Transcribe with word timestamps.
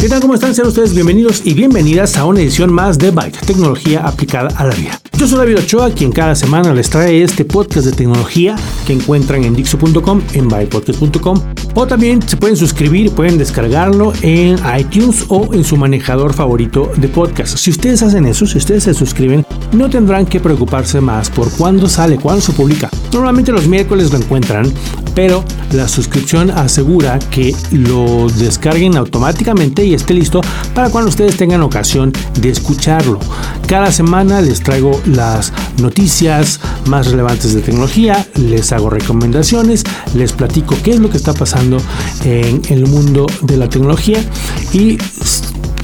¿Qué 0.00 0.08
tal? 0.08 0.20
¿Cómo 0.20 0.34
están? 0.34 0.54
Sean 0.54 0.68
ustedes 0.68 0.94
bienvenidos 0.94 1.42
y 1.44 1.54
bienvenidas 1.54 2.16
a 2.18 2.24
una 2.24 2.40
edición 2.40 2.72
más 2.72 2.98
de 2.98 3.10
Byte, 3.10 3.40
tecnología 3.44 4.06
aplicada 4.06 4.48
a 4.56 4.64
la 4.64 4.72
vida. 4.76 5.00
Yo 5.18 5.26
soy 5.26 5.38
David 5.38 5.58
Ochoa, 5.58 5.90
quien 5.90 6.12
cada 6.12 6.36
semana 6.36 6.72
les 6.72 6.88
trae 6.88 7.20
este 7.24 7.44
podcast 7.44 7.84
de 7.84 7.90
tecnología 7.90 8.54
que 8.86 8.92
encuentran 8.92 9.42
en 9.42 9.56
Dixo.com, 9.56 10.22
en 10.34 10.46
bytepodcast.com, 10.46 11.42
o 11.74 11.86
también 11.88 12.22
se 12.22 12.36
pueden 12.36 12.56
suscribir 12.56 13.10
pueden 13.10 13.38
descargarlo 13.38 14.12
en 14.22 14.56
iTunes 14.78 15.24
o 15.30 15.52
en 15.52 15.64
su 15.64 15.76
manejador 15.76 16.32
favorito 16.32 16.92
de 16.96 17.08
podcast. 17.08 17.56
Si 17.56 17.70
ustedes 17.70 18.00
hacen 18.04 18.24
eso, 18.26 18.46
si 18.46 18.58
ustedes 18.58 18.84
se 18.84 18.94
suscriben, 18.94 19.44
no 19.72 19.90
tendrán 19.90 20.26
que 20.26 20.38
preocuparse 20.38 21.00
más 21.00 21.28
por 21.28 21.50
cuándo 21.50 21.88
sale, 21.88 22.18
cuándo 22.18 22.40
se 22.40 22.52
publica. 22.52 22.88
Normalmente 23.12 23.50
los 23.50 23.66
miércoles 23.66 24.12
lo 24.12 24.18
encuentran, 24.18 24.72
pero 25.16 25.42
la 25.72 25.88
suscripción 25.88 26.52
asegura 26.52 27.18
que 27.18 27.52
lo 27.72 28.28
descarguen 28.28 28.96
automáticamente 28.96 29.87
y 29.88 29.94
esté 29.94 30.14
listo 30.14 30.40
para 30.74 30.90
cuando 30.90 31.08
ustedes 31.08 31.36
tengan 31.36 31.62
ocasión 31.62 32.12
de 32.40 32.50
escucharlo. 32.50 33.18
Cada 33.66 33.90
semana 33.90 34.40
les 34.40 34.62
traigo 34.62 35.00
las 35.06 35.52
noticias 35.80 36.60
más 36.86 37.06
relevantes 37.06 37.54
de 37.54 37.62
tecnología, 37.62 38.26
les 38.34 38.72
hago 38.72 38.90
recomendaciones, 38.90 39.84
les 40.14 40.32
platico 40.32 40.76
qué 40.82 40.92
es 40.92 41.00
lo 41.00 41.10
que 41.10 41.16
está 41.16 41.32
pasando 41.32 41.78
en 42.24 42.62
el 42.68 42.86
mundo 42.86 43.26
de 43.42 43.56
la 43.56 43.68
tecnología 43.68 44.18
y 44.72 44.98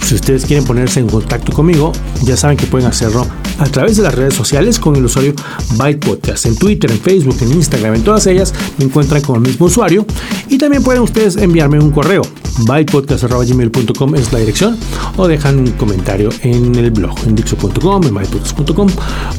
si 0.04 0.14
ustedes 0.14 0.44
quieren 0.44 0.64
ponerse 0.64 1.00
en 1.00 1.08
contacto 1.08 1.52
conmigo, 1.52 1.92
ya 2.24 2.36
saben 2.36 2.56
que 2.56 2.66
pueden 2.66 2.86
hacerlo 2.86 3.26
a 3.58 3.64
través 3.64 3.96
de 3.96 4.02
las 4.02 4.14
redes 4.14 4.34
sociales 4.34 4.78
con 4.78 4.96
el 4.96 5.04
usuario 5.04 5.34
Byte 5.76 6.04
Podcast. 6.04 6.46
En 6.46 6.56
Twitter, 6.56 6.90
en 6.90 7.00
Facebook, 7.00 7.36
en 7.40 7.52
Instagram, 7.52 7.94
en 7.94 8.04
todas 8.04 8.26
ellas 8.26 8.52
me 8.78 8.84
encuentran 8.84 9.22
con 9.22 9.36
el 9.36 9.42
mismo 9.42 9.66
usuario. 9.66 10.04
Y 10.48 10.58
también 10.58 10.82
pueden 10.82 11.02
ustedes 11.02 11.36
enviarme 11.36 11.78
un 11.78 11.90
correo. 11.90 12.22
bytepodcast.gmail.com 12.66 14.14
es 14.14 14.32
la 14.32 14.38
dirección. 14.40 14.76
O 15.16 15.26
dejan 15.26 15.58
un 15.58 15.70
comentario 15.72 16.28
en 16.42 16.74
el 16.74 16.90
blog, 16.90 17.16
en 17.26 17.34
dixo.com, 17.34 18.02
en 18.04 18.14
bytepodcast.com. 18.14 18.88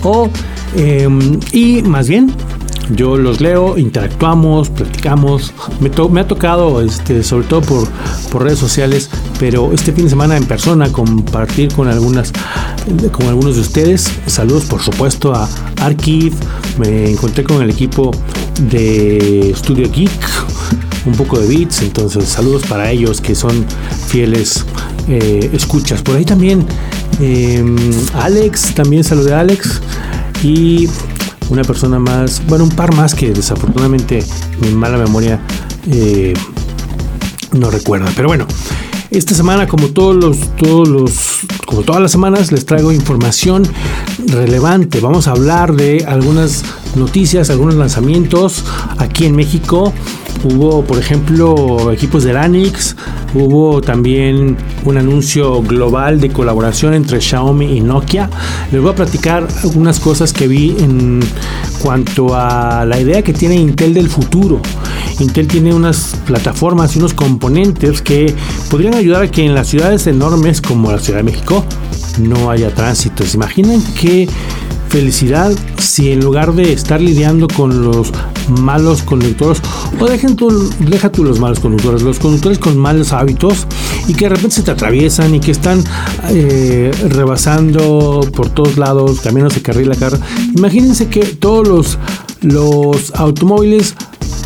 O, 0.03 0.29
em, 0.75 1.39
y 1.51 1.81
más 1.83 2.07
bien, 2.07 2.33
yo 2.91 3.17
los 3.17 3.41
leo, 3.41 3.77
interactuamos, 3.77 4.69
platicamos. 4.69 5.53
Me, 5.79 6.19
ha 6.19 6.27
tocado, 6.27 6.81
este, 6.81 7.23
sobre 7.23 7.47
todo 7.47 7.61
por, 7.61 8.43
redes 8.43 8.59
sociales, 8.59 9.09
pero 9.39 9.71
este 9.73 9.91
fin 9.91 10.05
de 10.05 10.09
semana 10.09 10.35
en 10.35 10.45
persona 10.45 10.91
compartir 10.91 11.73
con 11.73 11.87
algunas, 11.87 12.31
con 13.11 13.27
algunos 13.27 13.55
de 13.55 13.61
ustedes. 13.61 14.11
Saludos, 14.27 14.65
por 14.65 14.81
supuesto, 14.81 15.33
a 15.33 15.49
Archive. 15.81 16.35
Me 16.77 17.11
encontré 17.11 17.43
con 17.43 17.61
el 17.61 17.69
equipo 17.69 18.11
de 18.69 19.53
Studio 19.55 19.89
Geek, 19.89 20.11
un 21.05 21.13
poco 21.13 21.39
de 21.39 21.47
beats. 21.47 21.81
Entonces, 21.81 22.25
saludos 22.25 22.63
para 22.67 22.91
ellos 22.91 23.21
que 23.21 23.35
son 23.35 23.65
fieles 24.07 24.65
eh, 25.07 25.49
escuchas. 25.53 26.01
Por 26.01 26.17
ahí 26.17 26.25
también 26.25 26.65
eh, 27.21 27.63
Alex, 28.15 28.73
también 28.75 29.03
saludé 29.03 29.33
a 29.33 29.39
Alex. 29.39 29.81
Y 30.43 30.87
una 31.49 31.63
persona 31.63 31.99
más, 31.99 32.41
bueno, 32.47 32.63
un 32.63 32.71
par 32.71 32.93
más 32.95 33.15
que 33.15 33.31
desafortunadamente 33.31 34.23
mi 34.61 34.69
mala 34.69 34.97
memoria 34.97 35.39
eh, 35.87 36.33
no 37.51 37.69
recuerda. 37.69 38.11
Pero 38.15 38.27
bueno, 38.27 38.47
esta 39.11 39.33
semana, 39.33 39.67
como 39.67 39.89
todos 39.89 40.15
los, 40.15 40.37
todos 40.57 40.87
los, 40.87 41.39
como 41.65 41.83
todas 41.83 42.01
las 42.01 42.11
semanas, 42.11 42.51
les 42.51 42.65
traigo 42.65 42.91
información 42.91 43.63
relevante. 44.27 44.99
Vamos 44.99 45.27
a 45.27 45.31
hablar 45.31 45.73
de 45.75 46.03
algunas 46.07 46.63
noticias, 46.95 47.49
algunos 47.49 47.75
lanzamientos 47.75 48.63
aquí 48.97 49.25
en 49.25 49.35
México. 49.35 49.93
Hubo, 50.45 50.83
por 50.83 50.99
ejemplo, 50.99 51.91
equipos 51.91 52.23
de 52.23 52.31
Lanix, 52.31 52.95
hubo 53.33 53.81
también 53.81 54.55
un 54.83 54.95
anuncio 54.95 55.63
global 55.63 56.21
de 56.21 56.29
colaboración 56.29 56.93
entre 56.93 57.19
Xiaomi 57.19 57.75
y 57.75 57.81
Nokia. 57.81 58.29
Les 58.71 58.79
voy 58.79 58.91
a 58.91 58.95
platicar 58.95 59.47
algunas 59.63 59.99
cosas 59.99 60.31
que 60.31 60.47
vi 60.47 60.75
en 60.79 61.19
cuanto 61.81 62.35
a 62.35 62.85
la 62.85 62.99
idea 62.99 63.23
que 63.23 63.33
tiene 63.33 63.55
Intel 63.55 63.95
del 63.95 64.07
futuro. 64.07 64.61
Intel 65.19 65.47
tiene 65.47 65.73
unas 65.73 66.15
plataformas 66.27 66.95
y 66.95 66.99
unos 66.99 67.15
componentes 67.15 68.03
que 68.03 68.31
podrían 68.69 68.93
ayudar 68.93 69.23
a 69.23 69.31
que 69.31 69.43
en 69.43 69.55
las 69.55 69.67
ciudades 69.67 70.05
enormes 70.05 70.61
como 70.61 70.91
la 70.91 70.99
Ciudad 70.99 71.19
de 71.19 71.23
México 71.23 71.65
no 72.19 72.51
haya 72.51 72.71
tránsito. 72.71 73.25
¿Se 73.25 73.37
imaginan 73.37 73.81
qué 73.99 74.29
felicidad 74.89 75.51
si 75.77 76.11
en 76.11 76.19
lugar 76.19 76.53
de 76.53 76.73
estar 76.73 77.01
lidiando 77.01 77.47
con 77.47 77.83
los 77.83 78.11
malos 78.61 79.01
conductores 79.03 79.61
o 79.99 80.05
dejen 80.05 80.35
tú, 80.35 80.69
deja 80.79 81.11
tú 81.11 81.23
los 81.23 81.39
malos 81.39 81.59
conductores, 81.59 82.01
los 82.01 82.19
conductores 82.19 82.59
con 82.59 82.77
malos 82.77 83.13
hábitos 83.13 83.67
y 84.07 84.13
que 84.13 84.25
de 84.25 84.29
repente 84.35 84.55
se 84.55 84.63
te 84.63 84.71
atraviesan 84.71 85.33
y 85.35 85.39
que 85.39 85.51
están 85.51 85.83
eh, 86.29 86.91
rebasando 87.09 88.21
por 88.35 88.49
todos 88.49 88.77
lados, 88.77 89.21
caminos 89.21 89.55
de 89.55 89.61
carril 89.61 89.91
a 89.91 89.95
carro. 89.95 90.17
Imagínense 90.55 91.07
que 91.07 91.21
todos 91.21 91.67
los, 91.67 91.97
los 92.41 93.13
automóviles 93.15 93.95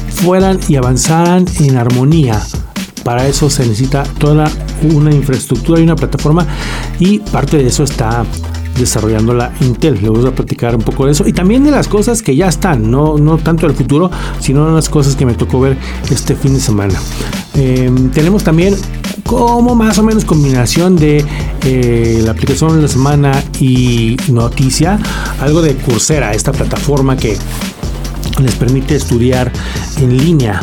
fueran 0.09 0.59
y 0.67 0.75
avanzaran 0.75 1.45
en 1.59 1.77
armonía. 1.77 2.41
Para 3.03 3.27
eso 3.27 3.49
se 3.49 3.65
necesita 3.65 4.03
toda 4.03 4.51
una 4.93 5.13
infraestructura 5.13 5.79
y 5.79 5.83
una 5.83 5.95
plataforma 5.95 6.45
y 6.99 7.19
parte 7.19 7.57
de 7.57 7.67
eso 7.67 7.83
está 7.83 8.25
desarrollando 8.79 9.33
la 9.33 9.51
Intel. 9.61 9.95
Les 10.01 10.09
voy 10.09 10.25
a 10.25 10.31
platicar 10.31 10.75
un 10.75 10.81
poco 10.81 11.05
de 11.05 11.11
eso 11.11 11.27
y 11.27 11.33
también 11.33 11.63
de 11.63 11.71
las 11.71 11.87
cosas 11.87 12.21
que 12.21 12.35
ya 12.35 12.47
están, 12.47 12.89
no, 12.89 13.17
no 13.17 13.37
tanto 13.37 13.67
del 13.67 13.75
futuro, 13.75 14.09
sino 14.39 14.69
las 14.71 14.89
cosas 14.89 15.15
que 15.15 15.25
me 15.25 15.33
tocó 15.33 15.59
ver 15.59 15.77
este 16.09 16.35
fin 16.35 16.53
de 16.53 16.59
semana. 16.59 16.99
Em, 17.55 18.09
tenemos 18.11 18.43
también 18.43 18.75
como 19.23 19.75
más 19.75 19.97
o 19.99 20.03
menos 20.03 20.25
combinación 20.25 20.95
de 20.95 21.23
eh, 21.63 22.21
la 22.23 22.31
aplicación 22.31 22.75
de 22.75 22.81
la 22.83 22.87
semana 22.87 23.43
y 23.59 24.17
noticia, 24.29 24.99
algo 25.39 25.61
de 25.61 25.75
Coursera, 25.75 26.33
esta 26.33 26.51
plataforma 26.51 27.15
que 27.15 27.37
les 28.41 28.55
permite 28.55 28.95
estudiar 28.95 29.51
en 29.97 30.17
línea 30.17 30.61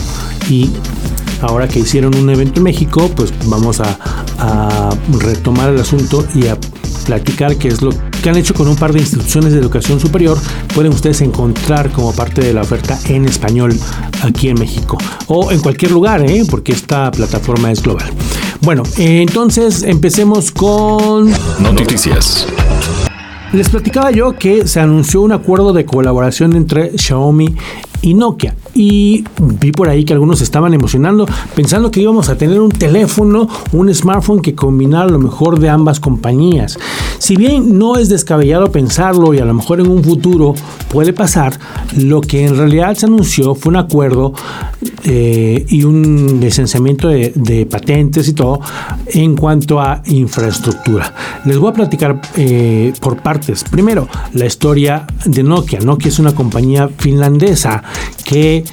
y 0.49 0.71
ahora 1.43 1.69
que 1.69 1.81
hicieron 1.81 2.15
un 2.17 2.31
evento 2.31 2.61
en 2.61 2.65
México, 2.65 3.11
pues 3.15 3.33
vamos 3.47 3.81
a, 3.81 3.99
a 4.39 4.91
retomar 5.21 5.71
el 5.71 5.81
asunto 5.81 6.27
y 6.35 6.47
a 6.47 6.57
platicar 7.05 7.57
qué 7.57 7.69
es 7.69 7.83
lo 7.83 7.91
que 8.23 8.31
han 8.31 8.37
hecho 8.37 8.55
con 8.55 8.69
un 8.69 8.77
par 8.77 8.93
de 8.93 9.01
instituciones 9.01 9.53
de 9.53 9.59
educación 9.59 10.01
superior. 10.01 10.39
Pueden 10.75 10.93
ustedes 10.93 11.21
encontrar 11.21 11.91
como 11.91 12.13
parte 12.13 12.41
de 12.41 12.53
la 12.53 12.63
oferta 12.63 12.99
en 13.07 13.25
español 13.25 13.79
aquí 14.23 14.49
en 14.49 14.59
México 14.59 14.99
o 15.27 15.53
en 15.53 15.61
cualquier 15.61 15.93
lugar, 15.93 16.29
¿eh? 16.29 16.45
porque 16.51 16.73
esta 16.73 17.11
plataforma 17.11 17.71
es 17.71 17.83
global. 17.83 18.11
Bueno, 18.63 18.83
entonces 18.97 19.83
empecemos 19.83 20.51
con 20.51 21.31
noticias. 21.61 22.47
Les 23.53 23.69
platicaba 23.69 24.11
yo 24.11 24.33
que 24.33 24.67
se 24.67 24.81
anunció 24.81 25.23
un 25.23 25.33
acuerdo 25.33 25.73
de 25.73 25.85
colaboración 25.85 26.57
entre 26.57 26.99
Xiaomi 26.99 27.55
y 28.03 28.15
Nokia. 28.15 28.55
Y 28.79 29.25
vi 29.39 29.73
por 29.73 29.89
ahí 29.89 30.05
que 30.05 30.13
algunos 30.13 30.43
estaban 30.43 30.75
emocionando 30.75 31.27
pensando 31.55 31.91
que 31.91 32.03
íbamos 32.03 32.29
a 32.29 32.37
tener 32.37 32.61
un 32.61 32.71
teléfono, 32.71 33.49
un 33.73 33.93
smartphone 33.95 34.43
que 34.43 34.55
combinara 34.55 35.09
lo 35.09 35.19
mejor 35.19 35.59
de 35.59 35.71
ambas 35.71 35.99
compañías. 35.99 36.79
Si 37.19 37.37
bien 37.37 37.79
no 37.79 37.97
es 37.97 38.11
descabellado 38.11 38.71
pensarlo 38.71 39.33
y 39.33 39.39
a 39.39 39.47
lo 39.47 39.55
mejor 39.55 39.81
en 39.81 39.89
un 39.89 40.05
futuro 40.05 40.55
puede 40.93 41.15
pasar, 41.15 41.59
lo 41.97 42.21
que 42.21 42.45
en 42.45 42.57
realidad 42.57 42.95
se 42.97 43.07
anunció 43.07 43.55
fue 43.55 43.71
un 43.71 43.77
acuerdo 43.77 44.35
eh, 45.05 45.65
y 45.69 45.83
un 45.85 46.39
licenciamiento 46.41 47.09
de, 47.09 47.67
patentes 47.71 48.29
y 48.29 48.35
todo 48.35 48.61
en 49.07 49.37
cuanto 49.37 49.81
a 49.81 50.03
infraestructura. 50.07 51.15
Les 51.47 51.59
voy 51.59 51.71
a 51.71 51.73
platicar 51.73 52.21
eh, 52.37 52.93
por 53.01 53.23
partes. 53.23 53.65
Primero, 53.65 54.09
la 54.35 54.45
historia 54.45 55.07
de 55.25 55.43
Nokia. 55.43 55.81
Nokia 55.81 56.09
es 56.09 56.19
una 56.19 56.35
compañía 56.35 56.91
finlandesa 56.99 57.83
que 58.25 58.65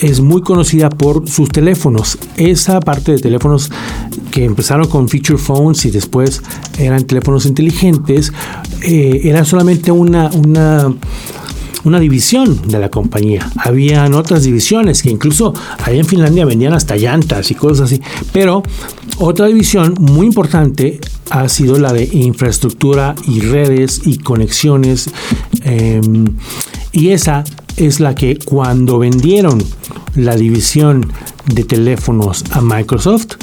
es 0.00 0.20
muy 0.20 0.42
conocida 0.42 0.90
por 0.90 1.28
sus 1.28 1.48
teléfonos. 1.48 2.18
Esa 2.36 2.80
parte 2.80 3.12
de 3.12 3.18
teléfonos 3.18 3.70
que 4.30 4.44
empezaron 4.44 4.88
con 4.88 5.08
feature 5.08 5.38
phones 5.38 5.84
y 5.84 5.90
después 5.90 6.42
eran 6.78 7.04
teléfonos 7.04 7.46
inteligentes, 7.46 8.32
eh, 8.82 9.22
era 9.24 9.44
solamente 9.44 9.90
una, 9.90 10.30
una, 10.30 10.92
una 11.84 12.00
división 12.00 12.60
de 12.68 12.78
la 12.78 12.90
compañía. 12.90 13.50
Habían 13.56 14.14
otras 14.14 14.44
divisiones 14.44 15.02
que 15.02 15.10
incluso 15.10 15.54
allá 15.82 15.98
en 15.98 16.04
Finlandia 16.04 16.44
vendían 16.44 16.74
hasta 16.74 16.96
llantas 16.96 17.50
y 17.50 17.54
cosas 17.54 17.92
así. 17.92 18.02
Pero 18.32 18.62
otra 19.18 19.46
división 19.46 19.94
muy 19.98 20.26
importante 20.26 21.00
ha 21.30 21.48
sido 21.48 21.78
la 21.78 21.92
de 21.92 22.04
infraestructura 22.12 23.14
y 23.26 23.40
redes 23.40 24.02
y 24.04 24.18
conexiones. 24.18 25.08
Eh, 25.64 26.00
y 26.92 27.10
esa 27.10 27.44
es 27.76 28.00
la 28.00 28.14
que 28.14 28.38
cuando 28.38 28.98
vendieron 28.98 29.62
la 30.14 30.34
división 30.34 31.12
de 31.46 31.64
teléfonos 31.64 32.44
a 32.52 32.60
Microsoft, 32.60 33.36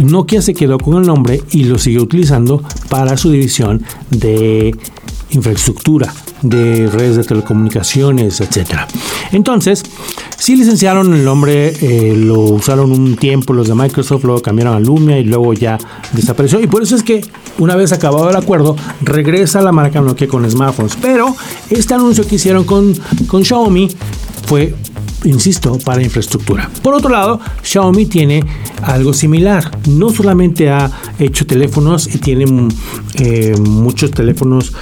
Nokia 0.00 0.42
se 0.42 0.54
quedó 0.54 0.78
con 0.78 0.98
el 0.98 1.06
nombre 1.06 1.42
y 1.50 1.64
lo 1.64 1.78
siguió 1.78 2.02
utilizando 2.02 2.62
para 2.88 3.16
su 3.16 3.30
división 3.30 3.82
de 4.10 4.74
infraestructura, 5.32 6.12
de 6.42 6.88
redes 6.88 7.16
de 7.16 7.24
telecomunicaciones, 7.24 8.40
etc. 8.40 8.80
Entonces, 9.32 9.82
sí 10.38 10.56
licenciaron 10.56 11.14
el 11.14 11.24
nombre, 11.24 11.74
eh, 11.80 12.14
lo 12.16 12.40
usaron 12.40 12.92
un 12.92 13.16
tiempo 13.16 13.52
los 13.52 13.68
de 13.68 13.74
Microsoft, 13.74 14.24
luego 14.24 14.42
cambiaron 14.42 14.74
a 14.74 14.80
Lumia 14.80 15.18
y 15.18 15.24
luego 15.24 15.52
ya 15.54 15.78
desapareció. 16.12 16.60
Y 16.60 16.66
por 16.66 16.82
eso 16.82 16.96
es 16.96 17.02
que 17.02 17.24
una 17.58 17.76
vez 17.76 17.92
acabado 17.92 18.28
el 18.30 18.36
acuerdo, 18.36 18.76
regresa 19.00 19.60
la 19.62 19.72
marca 19.72 20.00
Nokia 20.00 20.28
con 20.28 20.48
smartphones. 20.50 20.96
Pero 21.00 21.34
este 21.70 21.94
anuncio 21.94 22.26
que 22.26 22.36
hicieron 22.36 22.64
con, 22.64 22.94
con 23.26 23.44
Xiaomi 23.44 23.88
fue 24.46 24.74
insisto, 25.24 25.78
para 25.84 26.02
infraestructura. 26.02 26.70
Por 26.82 26.94
otro 26.94 27.10
lado, 27.10 27.40
Xiaomi 27.62 28.06
tiene 28.06 28.44
algo 28.82 29.12
similar. 29.12 29.70
No 29.88 30.10
solamente 30.10 30.70
ha 30.70 30.90
hecho 31.18 31.46
teléfonos 31.46 32.12
y 32.12 32.18
tiene 32.18 32.68
eh, 33.14 33.54
muchos 33.58 34.10
teléfonos 34.10 34.72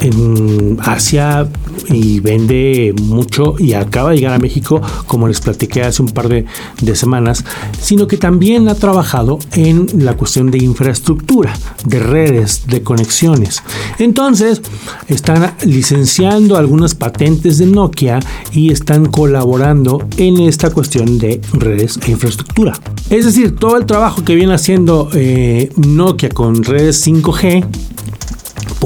en 0.00 0.78
Asia 0.80 1.48
y 1.88 2.20
vende 2.20 2.94
mucho 3.02 3.54
y 3.58 3.72
acaba 3.72 4.10
de 4.10 4.16
llegar 4.16 4.34
a 4.34 4.38
México, 4.38 4.80
como 5.06 5.28
les 5.28 5.40
platiqué 5.40 5.82
hace 5.82 6.02
un 6.02 6.08
par 6.08 6.28
de, 6.28 6.46
semanas, 6.94 7.44
sino 7.80 8.06
que 8.06 8.16
también 8.16 8.68
ha 8.68 8.74
trabajado 8.74 9.38
en 9.52 9.86
la 10.04 10.16
cuestión 10.16 10.50
de 10.50 10.58
infraestructura, 10.58 11.54
de 11.84 11.98
redes, 11.98 12.66
de 12.66 12.82
conexiones. 12.82 13.62
Entonces, 13.98 14.62
están 15.06 15.54
licenciando 15.64 16.56
algunas 16.56 16.94
patentes 16.94 17.58
de 17.58 17.66
Nokia 17.66 18.20
y 18.52 18.72
están 18.72 19.06
colaborando 19.06 20.06
en 20.16 20.40
esta 20.40 20.70
cuestión 20.70 21.18
de 21.18 21.40
redes 21.52 21.98
e 22.06 22.10
infraestructura. 22.10 22.72
Es 23.10 23.26
decir, 23.26 23.54
todo 23.54 23.76
el 23.76 23.86
trabajo 23.86 24.24
que 24.24 24.34
viene 24.34 24.54
haciendo 24.54 25.08
eh, 25.12 25.70
Nokia 25.76 26.30
con 26.30 26.64
redes 26.64 27.06
5G 27.06 27.64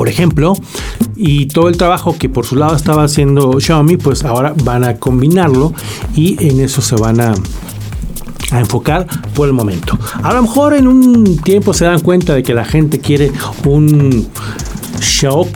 por 0.03 0.09
ejemplo, 0.09 0.55
y 1.15 1.47
todo 1.47 1.69
el 1.69 1.77
trabajo 1.77 2.19
que 2.19 2.29
por 2.29 2.45
su 2.45 2.57
lado 2.57 2.75
estaba 2.75 3.05
haciendo 3.05 3.61
Xiaomi, 3.61 3.99
pues 3.99 4.25
ahora 4.25 4.53
van 4.65 4.83
a 4.83 4.97
combinarlo 4.97 5.75
y 6.17 6.45
en 6.45 6.59
eso 6.59 6.83
se 6.83 6.97
van 6.97 7.21
a 7.21 7.35
a 8.51 8.59
enfocar 8.59 9.07
por 9.33 9.47
el 9.47 9.55
momento. 9.55 9.97
A 10.25 10.33
lo 10.33 10.43
mejor 10.43 10.75
en 10.75 10.89
un 10.89 11.37
tiempo 11.37 11.73
se 11.73 11.85
dan 11.85 12.01
cuenta 12.01 12.35
de 12.35 12.43
que 12.43 12.53
la 12.53 12.65
gente 12.65 12.99
quiere 12.99 13.31
un 13.65 14.27
Xiaomi 15.01 15.53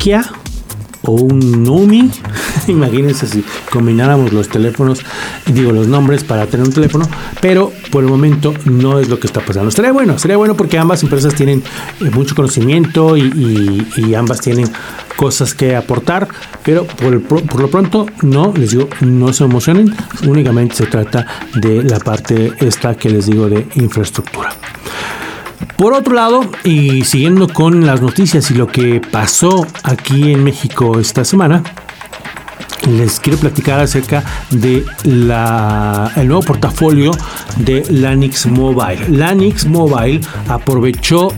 o 1.06 1.12
un 1.12 1.62
Numi. 1.62 2.10
Imagínense 2.68 3.26
si 3.26 3.44
combináramos 3.70 4.32
los 4.32 4.48
teléfonos, 4.48 5.00
digo 5.46 5.72
los 5.72 5.88
nombres 5.88 6.24
para 6.24 6.46
tener 6.46 6.66
un 6.66 6.72
teléfono, 6.72 7.08
pero 7.40 7.72
por 7.90 8.04
el 8.04 8.10
momento 8.10 8.54
no 8.64 8.98
es 8.98 9.08
lo 9.08 9.18
que 9.18 9.26
está 9.26 9.40
pasando. 9.40 9.70
Sería 9.70 9.92
bueno, 9.92 10.18
sería 10.18 10.36
bueno 10.36 10.56
porque 10.56 10.78
ambas 10.78 11.02
empresas 11.02 11.34
tienen 11.34 11.62
eh, 12.00 12.10
mucho 12.10 12.34
conocimiento 12.34 13.16
y, 13.16 14.14
ambas 14.16 14.40
tienen 14.40 14.66
cosas 15.16 15.52
que 15.54 15.76
aportar, 15.76 16.28
pero 16.64 16.86
por, 16.86 17.20
por, 17.22 17.60
lo 17.60 17.68
pronto 17.68 18.06
no, 18.22 18.52
les 18.56 18.70
digo, 18.70 18.88
no 19.00 19.32
se 19.32 19.44
emocionen, 19.44 19.94
únicamente 20.26 20.74
se 20.74 20.86
trata 20.86 21.26
de 21.54 21.82
la 21.82 21.98
parte 21.98 22.52
esta 22.60 22.94
que 22.94 23.10
les 23.10 23.26
digo 23.26 23.48
de 23.48 23.66
infraestructura. 23.74 24.54
Por 25.76 25.92
otro 25.92 26.14
lado, 26.14 26.40
y 26.64 27.04
siguiendo 27.04 27.48
con 27.48 27.84
las 27.84 28.00
noticias 28.00 28.50
y 28.50 28.54
lo 28.54 28.66
que 28.66 29.00
pasó 29.00 29.66
aquí 29.82 30.32
en 30.32 30.42
México 30.42 30.98
esta 30.98 31.22
semana, 31.22 31.62
les 32.88 33.20
quiero 33.20 33.38
platicar 33.38 33.80
acerca 33.80 34.24
de 34.50 34.86
la, 35.04 36.10
el 36.16 36.28
nuevo 36.28 36.42
portafolio 36.42 37.10
de 37.56 37.84
Lanix 37.90 38.46
Mobile. 38.46 39.08
Lanix 39.08 39.66
Mobile 39.66 40.20
aprovechó 40.48 41.28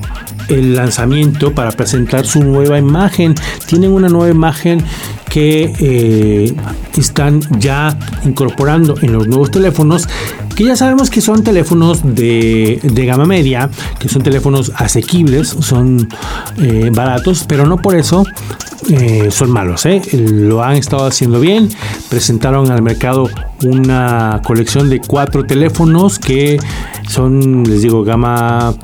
el 0.49 0.75
lanzamiento 0.75 1.53
para 1.55 1.73
presentar 1.73 2.27
su 2.27 2.43
nueva 2.43 2.79
imagen. 2.79 3.35
Tienen 3.67 3.93
una 3.93 4.09
nueva 4.09 4.31
imagen 4.31 4.83
que 5.29 5.73
eh, 5.79 6.55
están 6.97 7.41
ya 7.59 7.97
incorporando 8.25 8.97
en 9.03 9.13
los 9.13 9.29
nuevos 9.29 9.51
teléfonos 9.51 10.09
que 10.59 10.65
ya 10.65 10.75
sabemos 10.75 11.09
que 11.09 11.21
son 11.21 11.45
teléfonos 11.45 12.01
de, 12.03 12.81
gama 13.07 13.27
media, 13.27 13.71
que 14.01 14.09
son 14.09 14.23
teléfonos 14.23 14.73
asequibles, 14.75 15.49
son 15.49 16.09
eh, 16.57 16.91
baratos, 16.93 17.45
pero 17.47 17.65
no 17.65 17.77
por 17.77 17.95
eso 17.95 18.25
eh, 18.91 19.31
son 19.31 19.51
malos. 19.51 19.87
¿eh? 19.87 20.01
Lo 20.13 20.63
han 20.63 20.77
estado 20.77 21.07
haciendo 21.07 21.41
bien. 21.41 21.69
Presentaron 22.09 22.71
al 22.71 22.83
mercado 22.83 23.29
una 23.65 24.41
colección 24.45 24.89
de 24.89 25.01
cuatro 25.01 25.45
teléfonos 25.45 26.19
que 26.19 26.59
son, 27.09 27.65
les 27.65 27.83
digo, 27.83 28.05
gama 28.05 28.75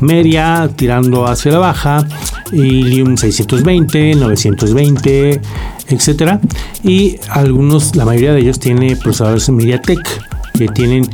media, 0.00 0.68
tirando 0.74 1.26
hacia 1.26 1.52
la 1.52 1.58
baja. 1.58 2.06
Ilium 2.52 3.16
620, 3.16 4.14
920, 4.16 5.40
etcétera. 5.88 6.40
Y 6.82 7.16
algunos, 7.30 7.96
la 7.96 8.04
mayoría 8.04 8.32
de 8.32 8.40
ellos 8.40 8.58
tiene 8.58 8.96
procesadores 8.96 9.48
MediaTek 9.48 10.33
que 10.56 10.68
tienen 10.68 11.08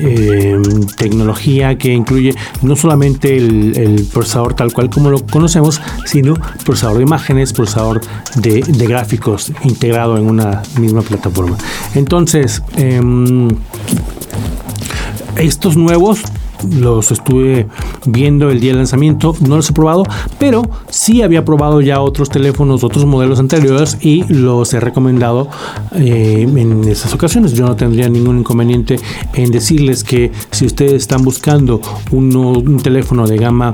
eh, 0.00 0.58
tecnología 0.96 1.76
que 1.76 1.92
incluye 1.92 2.34
no 2.62 2.76
solamente 2.76 3.36
el, 3.36 4.06
procesador 4.12 4.54
tal 4.54 4.72
cual 4.72 4.88
como 4.88 5.10
lo 5.10 5.24
conocemos, 5.26 5.80
sino 6.06 6.34
procesador 6.64 6.96
de 6.98 7.02
imágenes, 7.02 7.52
procesador 7.52 8.00
de, 8.36 8.60
gráficos 8.86 9.52
integrado 9.64 10.16
en 10.16 10.26
una 10.26 10.62
misma 10.80 11.02
plataforma. 11.02 11.58
Entonces, 11.94 12.62
em, 12.76 13.48
estos 15.36 15.76
nuevos 15.76 16.22
los 16.72 17.10
estuve 17.10 17.66
viendo 18.06 18.50
el 18.50 18.60
día 18.60 18.70
del 18.70 18.78
lanzamiento, 18.78 19.34
no 19.40 19.56
los 19.56 19.70
he 19.70 19.72
probado, 19.72 20.04
pero 20.38 20.62
sí 20.88 21.22
había 21.22 21.44
probado 21.44 21.80
ya 21.80 22.00
otros 22.00 22.30
teléfonos, 22.30 22.84
otros 22.84 23.04
modelos 23.04 23.38
anteriores 23.38 23.98
y 24.00 24.24
los 24.32 24.72
he 24.74 24.80
recomendado 24.80 25.48
eh, 25.94 26.42
en 26.42 26.84
esas 26.84 27.12
ocasiones. 27.14 27.52
Yo 27.52 27.66
no 27.66 27.76
tendría 27.76 28.08
ningún 28.08 28.38
inconveniente 28.38 28.98
en 29.34 29.50
decirles 29.50 30.04
que 30.04 30.32
si 30.50 30.66
ustedes 30.66 30.94
están 30.94 31.22
buscando 31.22 31.80
un 32.10 32.80
teléfono 32.82 33.26
de 33.26 33.36
gama 33.36 33.72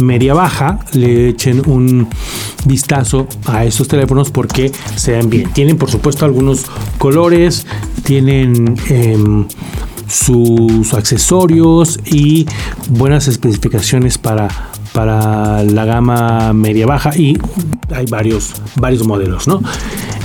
media 0.00 0.34
baja, 0.34 0.80
le 0.92 1.28
echen 1.28 1.62
un 1.66 2.08
vistazo 2.64 3.26
a 3.46 3.64
esos 3.64 3.88
teléfonos 3.88 4.30
porque 4.30 4.70
se 4.96 5.12
ven 5.12 5.30
bien. 5.30 5.52
Tienen 5.52 5.76
por 5.76 5.90
supuesto 5.90 6.24
algunos 6.24 6.66
colores, 6.98 7.66
tienen... 8.04 8.76
Em, 8.88 9.46
sus 10.12 10.92
accesorios 10.92 11.98
y 12.04 12.46
buenas 12.90 13.28
especificaciones 13.28 14.18
para, 14.18 14.48
para 14.92 15.64
la 15.64 15.86
gama 15.86 16.52
media 16.52 16.86
baja 16.86 17.16
y 17.16 17.38
hay 17.90 18.04
varios, 18.06 18.52
varios 18.76 19.06
modelos, 19.06 19.48
¿no? 19.48 19.62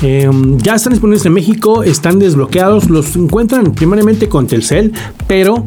Em, 0.01 0.57
ya 0.57 0.75
están 0.75 0.91
disponibles 0.91 1.25
en 1.25 1.33
México, 1.33 1.83
están 1.83 2.19
desbloqueados, 2.19 2.89
los 2.89 3.15
encuentran 3.15 3.71
primariamente 3.71 4.27
con 4.27 4.45
Telcel, 4.45 4.91
pero 5.25 5.63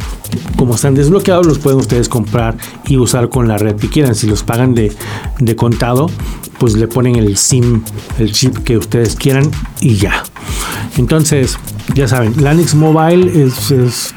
como 0.57 0.75
están 0.75 0.95
desbloqueados 0.95 1.47
los 1.47 1.59
pueden 1.59 1.81
ustedes 1.81 2.09
comprar 2.09 2.57
y 2.87 2.99
usar 2.99 3.31
con 3.31 3.49
la 3.49 3.57
red 3.57 3.77
que 3.77 3.89
quieran. 3.89 4.15
Si 4.15 4.27
los 4.27 4.43
pagan 4.43 4.75
de, 4.75 4.93
de 5.39 5.57
contado, 5.57 6.11
pues 6.59 6.75
le 6.75 6.87
ponen 6.89 7.17
el 7.17 7.39
SIM, 7.39 7.83
el 8.19 8.33
chip 8.33 8.59
que 8.59 8.77
ustedes 8.77 9.17
quieran 9.17 9.51
y 9.81 9.97
ya. 9.97 10.23
Entonces, 10.99 11.59
ya 11.95 12.09
saben, 12.09 12.35
Lanix 12.43 12.75
Mobile 12.75 13.51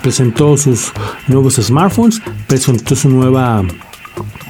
presentó 0.01 0.58
sus 0.58 0.91
nuevos 1.27 1.55
smartphones, 1.55 2.22
presentó 2.48 2.96
su 2.96 3.10
nueva 3.10 3.63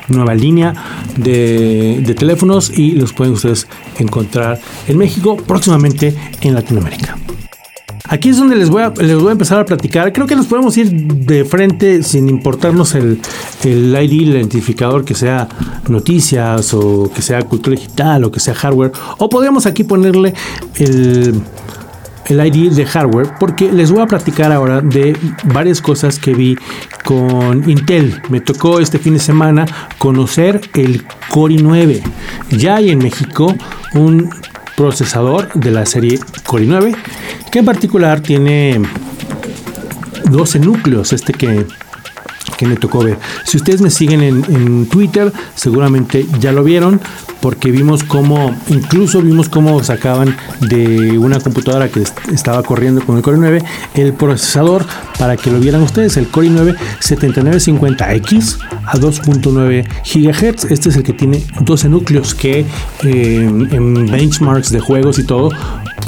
nueva 0.09 0.35
línea 0.35 0.73
de, 1.17 2.13
teléfonos 2.17 2.69
y 2.77 2.91
los 2.91 3.13
pueden 3.13 3.33
ustedes 3.33 3.67
encontrar 3.97 4.59
en 4.87 4.97
México, 4.97 5.37
próximamente 5.37 6.13
en 6.41 6.53
Latinoamérica. 6.53 7.17
Aquí 8.09 8.29
es 8.29 8.37
donde 8.37 8.55
les 8.55 8.69
voy, 8.69 8.83
a, 8.83 8.89
les 8.89 9.17
voy 9.17 9.29
a 9.29 9.31
empezar 9.31 9.59
a 9.59 9.65
platicar. 9.65 10.11
Creo 10.11 10.27
que 10.27 10.35
nos 10.35 10.45
podemos 10.45 10.75
ir 10.77 10.91
de 10.91 11.45
frente 11.45 12.03
sin 12.03 12.29
importarnos 12.29 12.95
el, 12.95 13.19
el 13.63 13.95
ID, 13.95 14.27
el 14.27 14.35
identificador, 14.35 15.05
que 15.05 15.15
sea 15.15 15.47
noticias 15.87 16.73
o 16.73 17.09
que 17.15 17.21
sea 17.21 17.41
cultura 17.43 17.75
digital 17.75 18.25
o 18.25 18.31
que 18.31 18.41
sea 18.41 18.53
hardware. 18.53 18.91
O 19.17 19.29
podríamos 19.29 19.65
aquí 19.65 19.83
ponerle 19.85 20.33
el 20.75 21.41
el 22.27 22.45
ID 22.45 22.71
de 22.71 22.85
hardware 22.85 23.29
porque 23.39 23.71
les 23.71 23.91
voy 23.91 24.01
a 24.01 24.07
platicar 24.07 24.51
ahora 24.51 24.81
de 24.81 25.17
varias 25.45 25.81
cosas 25.81 26.19
que 26.19 26.33
vi 26.33 26.57
con 27.03 27.69
Intel. 27.69 28.21
Me 28.29 28.41
tocó 28.41 28.79
este 28.79 28.99
fin 28.99 29.13
de 29.13 29.19
semana 29.19 29.65
conocer 29.97 30.61
el 30.73 31.05
Core 31.29 31.55
i9. 31.55 32.01
Ya 32.51 32.75
hay 32.75 32.89
en 32.89 32.99
México 32.99 33.55
un 33.93 34.29
procesador 34.75 35.51
de 35.53 35.71
la 35.71 35.85
serie 35.85 36.19
Core 36.45 36.65
i9 36.65 36.95
que 37.51 37.59
en 37.59 37.65
particular 37.65 38.21
tiene 38.21 38.81
12 40.29 40.59
núcleos. 40.59 41.13
Este 41.13 41.33
que 41.33 41.65
que 42.57 42.67
me 42.67 42.75
tocó 42.75 43.03
ver. 43.03 43.17
Si 43.45 43.57
ustedes 43.57 43.81
me 43.81 43.89
siguen 43.89 44.21
en, 44.21 44.43
en, 44.47 44.85
Twitter, 44.87 45.33
seguramente 45.55 46.27
ya 46.39 46.51
lo 46.51 46.63
vieron, 46.63 47.01
porque 47.43 47.71
vimos 47.71 48.05
cómo, 48.05 48.55
incluso 48.69 49.21
vimos 49.21 49.49
cómo 49.49 49.83
sacaban 49.83 50.33
de 50.61 51.17
una 51.17 51.41
computadora 51.41 51.89
que 51.89 52.01
estaba 52.31 52.63
corriendo 52.63 53.05
con 53.05 53.17
el 53.17 53.21
Core 53.21 53.37
9 53.37 53.61
el 53.95 54.13
procesador 54.13 54.85
para 55.19 55.35
que 55.35 55.51
lo 55.51 55.59
vieran 55.59 55.81
ustedes, 55.81 56.15
el 56.15 56.29
Core 56.29 56.49
9 56.49 56.75
7950X 57.01 58.59
a 58.85 58.93
2.9 58.93 59.85
GHz. 60.05 60.71
Este 60.71 60.87
es 60.87 60.95
el 60.95 61.03
que 61.03 61.11
tiene 61.11 61.43
12 61.59 61.89
núcleos 61.89 62.33
que 62.33 62.61
eh, 62.61 62.65
en 63.03 64.09
benchmarks 64.09 64.71
de 64.71 64.79
juegos 64.79 65.19
y 65.19 65.25
todo 65.25 65.49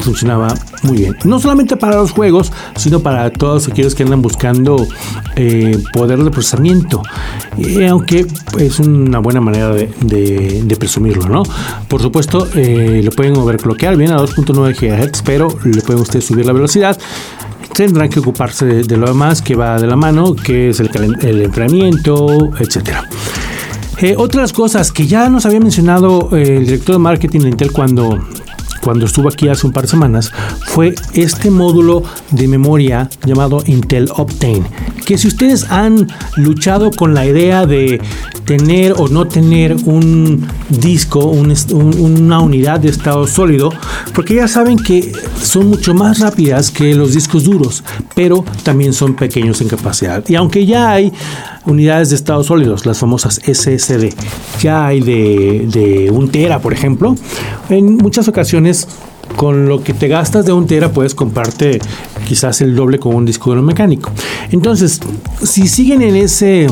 funcionaba 0.01 0.53
muy 0.83 0.97
bien. 0.97 1.17
No 1.25 1.39
solamente 1.39 1.75
para 1.77 1.97
los 1.97 2.11
juegos, 2.11 2.51
sino 2.75 2.99
para 2.99 3.29
todos 3.31 3.67
aquellos 3.67 3.95
que 3.95 4.03
andan 4.03 4.21
buscando 4.21 4.87
eh, 5.35 5.77
poder 5.93 6.23
de 6.23 6.31
procesamiento. 6.31 7.01
Eh, 7.57 7.87
aunque 7.87 8.25
es 8.59 8.79
una 8.79 9.19
buena 9.19 9.41
manera 9.41 9.69
de, 9.73 10.75
presumirlo, 10.79 11.24
¿no? 11.29 11.43
Por 11.87 12.01
supuesto, 12.01 12.47
eh, 12.55 13.01
lo 13.03 13.11
pueden 13.11 13.37
overclockear 13.37 13.97
bien 13.97 14.11
a 14.11 14.17
2.9 14.17 14.75
GHz, 14.75 15.21
pero 15.23 15.47
le 15.63 15.81
pueden 15.81 16.01
ustedes 16.01 16.25
subir 16.25 16.45
la 16.45 16.53
velocidad 16.53 16.97
tendrán 17.73 18.07
que 18.07 18.19
ocuparse 18.19 18.65
de, 18.65 18.97
lo 18.97 19.07
demás 19.07 19.41
que 19.41 19.53
va 19.53 19.77
de 19.77 19.85
la 19.85 19.97
mano, 19.97 20.33
que 20.33 20.69
es 20.69 20.79
el, 20.79 20.89
el 21.21 21.41
entrenamiento, 21.41 22.51
etcétera. 22.57 23.09
otras 24.15 24.53
cosas 24.53 24.93
que 24.93 25.07
ya 25.07 25.27
nos 25.27 25.45
había 25.45 25.59
mencionado 25.59 26.29
el 26.31 26.65
director 26.65 26.95
de 26.95 26.99
marketing 26.99 27.39
de 27.41 27.49
Intel 27.49 27.73
cuando 27.73 28.17
cuando 28.85 29.07
estuvo 29.07 29.29
aquí 29.29 29.47
hace 29.47 29.65
un 29.65 29.73
par 29.73 29.85
de 29.85 29.89
semanas 29.89 30.31
fue 30.67 30.93
este 31.15 31.49
módulo 31.49 32.03
de 32.29 32.47
memoria 32.47 33.09
llamado 33.25 33.63
Intel 33.65 34.07
Optane. 34.15 34.61
Que 35.07 35.17
si 35.17 35.27
ustedes 35.27 35.71
han 35.71 36.07
luchado 36.35 36.91
con 36.91 37.15
la 37.15 37.25
idea 37.25 37.65
de 37.65 37.99
tener 38.45 38.93
o 38.95 39.07
no 39.07 39.27
tener 39.27 39.75
un 39.85 40.47
disco, 40.69 41.25
una 41.25 42.39
unidad 42.39 42.79
de 42.79 42.89
estado 42.89 43.25
sólido, 43.25 43.73
porque 44.13 44.35
ya 44.35 44.47
saben 44.47 44.77
que 44.77 45.11
son 45.41 45.67
mucho 45.67 45.95
más 45.95 46.19
rápidas 46.19 46.69
que 46.69 46.93
los 46.93 47.15
discos 47.15 47.45
duros, 47.45 47.83
pero 48.13 48.45
también 48.61 48.93
son 48.93 49.15
pequeños 49.15 49.61
en 49.61 49.67
capacidad. 49.67 50.23
Y 50.27 50.35
aunque 50.35 50.63
ya 50.67 50.91
hay 50.91 51.11
unidades 51.65 52.09
de 52.09 52.15
estado 52.15 52.43
sólidos, 52.43 52.85
las 52.85 52.99
famosas 52.99 53.41
SSD. 53.43 54.13
Ya 54.61 54.87
hay 54.87 55.01
de, 55.01 55.67
de 55.67 56.11
un 56.11 56.29
tera, 56.29 56.59
por 56.59 56.73
ejemplo. 56.73 57.15
En 57.69 57.97
muchas 57.97 58.27
ocasiones 58.27 58.87
con 59.35 59.67
lo 59.67 59.83
que 59.83 59.93
te 59.93 60.07
gastas 60.07 60.45
de 60.45 60.53
un 60.53 60.67
tera 60.67 60.91
puedes 60.91 61.15
comprarte 61.15 61.79
quizás 62.27 62.61
el 62.61 62.75
doble 62.75 62.99
con 62.99 63.15
un 63.15 63.25
disco 63.25 63.49
duro 63.49 63.61
mecánico. 63.61 64.11
Entonces, 64.51 64.99
si 65.43 65.67
siguen 65.67 66.01
en 66.01 66.15
ese 66.15 66.67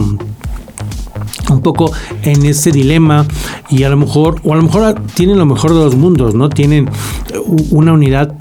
un 1.50 1.62
poco 1.62 1.92
en 2.24 2.46
ese 2.46 2.72
dilema 2.72 3.26
y 3.70 3.84
a 3.84 3.90
lo 3.90 3.98
mejor 3.98 4.40
o 4.44 4.54
a 4.54 4.56
lo 4.56 4.64
mejor 4.64 5.02
tienen 5.14 5.38
lo 5.38 5.46
mejor 5.46 5.74
de 5.74 5.80
los 5.80 5.96
mundos, 5.96 6.36
¿no? 6.36 6.50
Tienen 6.50 6.90
una 7.72 7.94
unidad 7.94 8.36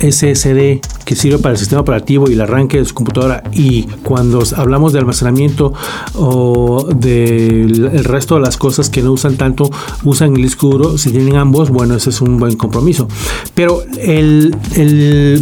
SSD 0.00 0.80
que 1.10 1.16
sirve 1.16 1.38
para 1.38 1.54
el 1.54 1.58
sistema 1.58 1.80
operativo 1.80 2.30
y 2.30 2.34
el 2.34 2.40
arranque 2.40 2.78
de 2.78 2.84
su 2.84 2.94
computadora 2.94 3.42
y 3.52 3.82
cuando 4.04 4.44
hablamos 4.54 4.92
de 4.92 5.00
almacenamiento 5.00 5.72
o 6.14 6.86
del 6.94 8.04
resto 8.04 8.36
de 8.36 8.42
las 8.42 8.56
cosas 8.56 8.88
que 8.90 9.02
no 9.02 9.10
usan 9.10 9.36
tanto, 9.36 9.68
usan 10.04 10.36
el 10.36 10.42
disco 10.42 10.68
duro, 10.68 10.98
si 10.98 11.10
tienen 11.10 11.34
ambos, 11.34 11.70
bueno, 11.70 11.96
ese 11.96 12.10
es 12.10 12.20
un 12.20 12.38
buen 12.38 12.56
compromiso. 12.56 13.08
Pero 13.56 13.82
el, 13.98 14.54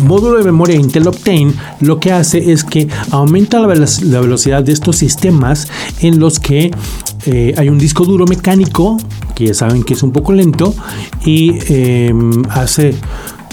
módulo 0.07 0.39
de 0.39 0.45
memoria 0.45 0.75
Intel 0.75 1.07
Optane 1.07 1.53
lo 1.81 2.01
que 2.01 2.13
hace 2.13 2.51
es 2.51 2.65
que 2.65 2.89
aumenta 3.11 3.61
la, 3.61 3.67
velocidad 3.67 4.63
de 4.63 4.73
estos 4.73 4.97
sistemas 4.97 5.69
en 6.01 6.19
los 6.19 6.41
que 6.41 6.71
eh, 7.27 7.55
hay 7.59 7.69
un 7.69 7.77
disco 7.77 8.07
duro 8.07 8.25
mecánico, 8.25 8.97
que 9.35 9.49
ya 9.49 9.53
saben 9.53 9.83
que 9.83 9.93
es 9.93 10.03
un 10.03 10.13
poco 10.13 10.33
lento, 10.33 10.75
y 11.27 11.59
em, 11.69 12.43
hace 12.49 12.95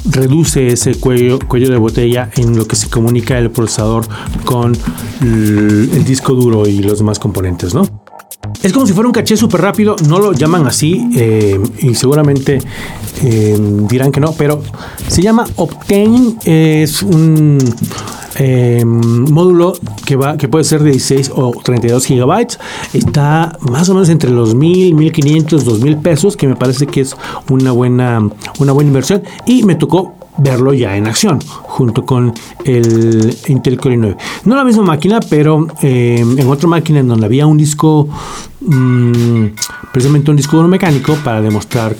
reduce 0.10 0.68
ese 0.68 0.96
cuello, 0.96 1.40
cuello 1.40 1.70
de 1.70 1.78
botella 1.78 2.30
en 2.36 2.56
lo 2.56 2.68
que 2.68 2.76
se 2.76 2.90
comunica 2.90 3.38
el 3.38 3.52
procesador 3.52 4.06
con 4.44 4.78
el, 5.22 6.06
disco 6.06 6.34
duro 6.34 6.68
y 6.68 6.80
los 6.80 7.00
demás 7.00 7.20
componentes, 7.20 7.74
¿no? 7.74 7.88
Es 8.62 8.72
como 8.74 8.86
si 8.86 8.94
fuera 8.94 9.08
un 9.08 9.14
caché 9.14 9.36
súper 9.36 9.62
rápido, 9.62 9.96
no 10.08 10.20
lo 10.20 10.34
llaman 10.34 10.68
así 10.68 11.10
eh, 11.16 11.60
y 11.80 11.96
seguramente 11.96 12.60
eh, 13.24 13.58
dirán 13.90 14.12
que 14.12 14.20
no, 14.20 14.34
pero 14.34 14.62
se 15.08 15.22
llama 15.22 15.46
Optane, 15.56 16.36
es 16.46 17.02
un 17.02 17.58
eh, 18.38 18.84
módulo 18.86 19.74
que, 20.06 20.16
va, 20.16 20.38
que 20.38 20.48
puede 20.48 20.64
ser 20.64 20.84
de 20.84 20.92
16 20.92 21.32
o 21.36 21.52
32 21.64 22.06
gigabytes. 22.06 22.60
Está 22.94 23.58
más 23.62 23.90
o 23.90 23.94
menos 23.94 24.10
entre 24.10 24.30
los 24.32 24.56
1000, 24.56 24.94
1500, 24.96 25.66
2000 25.66 25.98
pesos, 25.98 26.38
que 26.38 26.48
me 26.48 26.56
parece 26.56 26.88
que 26.88 27.02
es 27.02 27.16
una 27.50 27.72
buena, 27.72 28.30
una 28.60 28.72
buena 28.72 28.90
inversión. 28.90 29.24
Y 29.46 29.64
me 29.64 29.76
tocó 29.76 30.16
verlo 30.38 30.74
ya 30.74 30.98
en 30.98 31.08
acción 31.08 31.40
junto 31.64 32.06
con 32.06 32.34
el 32.66 33.36
Intel 33.48 33.80
Core 33.80 33.98
9. 33.98 34.18
No 34.46 34.56
la 34.56 34.64
misma 34.64 34.84
máquina, 34.84 35.20
pero 35.30 35.68
eh, 35.82 36.20
en 36.20 36.48
otra 36.48 36.68
máquina 36.68 37.00
en 37.00 37.08
donde 37.08 37.26
había 37.26 37.46
un 37.48 37.58
disco, 37.58 38.08
mm, 38.66 39.46
precisamente 39.92 40.32
un 40.32 40.38
disco 40.38 40.58
duro 40.58 40.68
mecánico 40.68 41.16
para 41.24 41.42
demostrar 41.42 41.96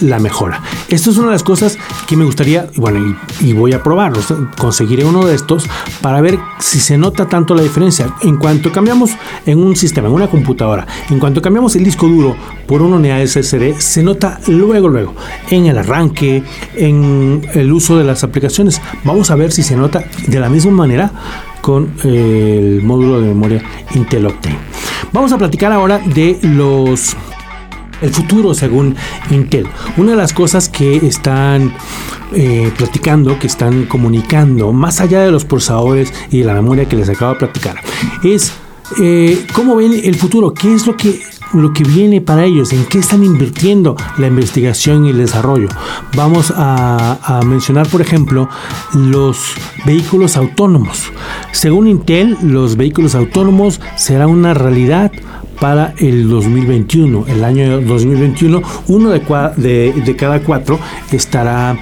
la 0.00 0.18
mejora. 0.18 0.60
Esto 0.88 1.10
es 1.10 1.16
una 1.16 1.28
de 1.28 1.32
las 1.34 1.42
cosas 1.42 1.78
que 2.08 2.16
me 2.16 2.24
gustaría, 2.24 2.68
bueno, 2.76 3.16
y, 3.40 3.52
voy 3.52 3.72
a 3.72 3.82
probarlo, 3.82 4.20
conseguiré 4.58 5.04
uno 5.04 5.24
de 5.24 5.34
estos 5.34 5.66
para 6.00 6.20
ver 6.20 6.38
si 6.58 6.80
se 6.80 6.98
nota 6.98 7.26
tanto 7.26 7.54
la 7.54 7.62
diferencia. 7.62 8.14
En 8.22 8.36
cuanto 8.36 8.72
cambiamos 8.72 9.12
en 9.46 9.62
un 9.62 9.76
sistema, 9.76 10.08
en 10.08 10.14
una 10.14 10.28
computadora, 10.28 10.86
en 11.08 11.18
cuanto 11.18 11.40
cambiamos 11.40 11.76
el 11.76 11.84
disco 11.84 12.08
duro 12.08 12.36
por 12.66 12.82
una 12.82 12.96
unidad 12.96 13.24
SSD, 13.24 13.78
se 13.78 14.02
nota 14.02 14.40
luego, 14.48 14.88
luego, 14.88 15.14
en 15.50 15.66
el 15.66 15.78
arranque, 15.78 16.42
en 16.74 17.46
el 17.54 17.72
uso 17.72 17.96
de 17.96 18.04
las 18.04 18.24
aplicaciones. 18.24 18.80
Vamos 19.04 19.30
a 19.30 19.36
ver 19.36 19.52
si 19.52 19.62
se 19.62 19.76
nota 19.76 20.04
de 20.26 20.40
la 20.40 20.48
misma 20.48 20.72
manera 20.72 21.12
con 21.64 21.94
el 22.04 22.82
módulo 22.82 23.22
de 23.22 23.28
memoria 23.28 23.62
Intel 23.94 24.26
Optane. 24.26 24.58
Vamos 25.12 25.32
a 25.32 25.38
platicar 25.38 25.72
ahora 25.72 25.98
de 25.98 26.38
los 26.42 27.16
el 28.02 28.10
futuro 28.10 28.52
según 28.52 28.94
Intel. 29.30 29.66
Una 29.96 30.10
de 30.10 30.18
las 30.18 30.34
cosas 30.34 30.68
que 30.68 30.96
están 30.96 31.72
eh, 32.34 32.70
platicando, 32.76 33.38
que 33.38 33.46
están 33.46 33.86
comunicando, 33.86 34.74
más 34.74 35.00
allá 35.00 35.22
de 35.22 35.30
los 35.30 35.46
procesadores 35.46 36.12
y 36.30 36.40
de 36.40 36.44
la 36.44 36.52
memoria 36.52 36.84
que 36.84 36.96
les 36.96 37.08
acabo 37.08 37.32
de 37.32 37.38
platicar, 37.38 37.76
es 38.22 38.52
eh, 39.00 39.46
cómo 39.54 39.76
ven 39.76 39.98
el 40.04 40.16
futuro, 40.16 40.52
qué 40.52 40.74
es 40.74 40.86
lo 40.86 40.98
que 40.98 41.18
lo 41.54 41.72
que 41.72 41.84
viene 41.84 42.20
para 42.20 42.44
ellos, 42.44 42.72
en 42.72 42.84
qué 42.86 42.98
están 42.98 43.24
invirtiendo 43.24 43.96
la 44.18 44.26
investigación 44.26 45.04
y 45.04 45.10
el 45.10 45.18
desarrollo. 45.18 45.68
Vamos 46.16 46.52
a, 46.56 47.40
mencionar, 47.44 47.88
por 47.88 48.00
ejemplo, 48.00 48.48
los 48.94 49.54
vehículos 49.84 50.36
autónomos. 50.36 51.12
Según 51.52 51.88
Intel, 51.88 52.36
los 52.42 52.76
vehículos 52.76 53.14
autónomos 53.14 53.80
serán 53.96 54.30
una 54.30 54.54
realidad 54.54 55.12
para 55.60 55.94
el 55.98 56.28
2021. 56.28 57.26
El 57.28 57.44
año 57.44 57.80
2021, 57.80 58.62
uno 58.88 59.10
de, 59.10 60.16
cada 60.16 60.40
cuatro 60.40 60.78
estará... 61.10 61.76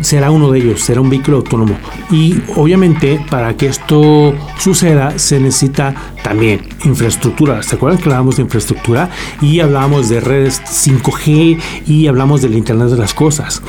será 0.00 0.30
uno 0.30 0.50
de 0.50 0.60
ellos, 0.60 0.80
será 0.80 1.00
un 1.00 1.10
vehículo 1.10 1.38
autónomo. 1.38 1.76
Y 2.10 2.40
obviamente 2.56 3.24
para 3.30 3.56
que 3.56 3.66
esto 3.66 4.34
suceda 4.58 5.18
se 5.18 5.40
necesita 5.40 5.94
también 6.22 6.68
infraestructura. 6.84 7.62
¿Se 7.62 7.76
acuerdan 7.76 7.98
que 7.98 8.04
hablábamos 8.04 8.36
de 8.36 8.42
infraestructura? 8.42 9.10
Y 9.40 9.60
hablábamos 9.60 10.08
de 10.08 10.20
redes 10.20 10.62
5G 10.62 11.60
y 11.86 12.06
hablamos 12.06 12.42
del 12.42 12.54
Internet 12.54 12.88
de 12.88 12.96
las 12.96 13.14
Cosas. 13.14 13.62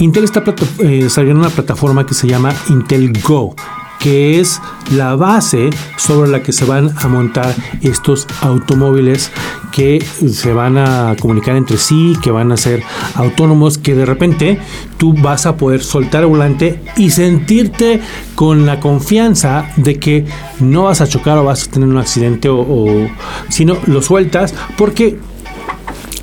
Intel 0.00 0.24
está 0.24 0.44
eh, 0.80 1.08
saliendo 1.08 1.40
una 1.40 1.50
plataforma 1.50 2.06
que 2.06 2.14
se 2.14 2.28
llama 2.28 2.54
Intel 2.68 3.12
Go 3.22 3.54
que 3.98 4.38
es 4.38 4.60
la 4.92 5.16
base 5.16 5.70
sobre 5.96 6.30
la 6.30 6.42
que 6.42 6.52
se 6.52 6.64
van 6.64 6.92
a 6.96 7.08
montar 7.08 7.54
estos 7.82 8.26
automóviles 8.40 9.32
que 9.78 10.04
se 10.28 10.52
van 10.52 10.76
a 10.76 11.14
comunicar 11.20 11.54
entre 11.54 11.76
sí, 11.76 12.14
que 12.20 12.32
van 12.32 12.50
a 12.50 12.56
ser 12.56 12.82
autónomos, 13.14 13.78
que 13.78 13.94
de 13.94 14.04
repente 14.04 14.58
tú 14.96 15.14
vas 15.14 15.46
a 15.46 15.56
poder 15.56 15.84
soltar 15.84 16.22
el 16.22 16.26
volante 16.30 16.82
y 16.96 17.10
sentirte 17.10 18.00
con 18.34 18.66
la 18.66 18.80
confianza 18.80 19.70
de 19.76 20.00
que 20.00 20.24
no 20.58 20.84
vas 20.84 21.00
a 21.00 21.06
chocar 21.06 21.38
o 21.38 21.44
vas 21.44 21.68
a 21.68 21.70
tener 21.70 21.88
un 21.88 21.96
accidente 21.96 22.48
o, 22.50 23.08
sino 23.50 23.76
lo 23.86 24.02
sueltas 24.02 24.52
porque 24.76 25.16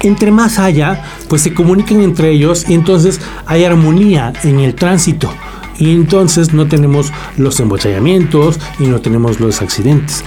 entre 0.02 0.32
más 0.32 0.60
haya, 0.60 1.02
pues 1.30 1.42
se 1.42 1.54
comunican 1.54 2.02
entre 2.02 2.32
ellos 2.32 2.66
y 2.68 2.74
entonces 2.74 3.22
hay 3.46 3.64
armonía 3.64 4.34
en 4.44 4.60
el 4.60 4.76
tránsito 4.76 5.32
y 5.80 5.92
entonces 5.92 6.54
no 6.54 6.68
tenemos 6.68 7.14
los 7.38 7.58
embotellamientos 7.62 8.60
y 8.80 8.88
no 8.88 9.00
tenemos 9.00 9.40
los 9.40 9.62
accidentes. 9.62 10.26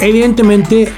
Evidentemente 0.00 0.92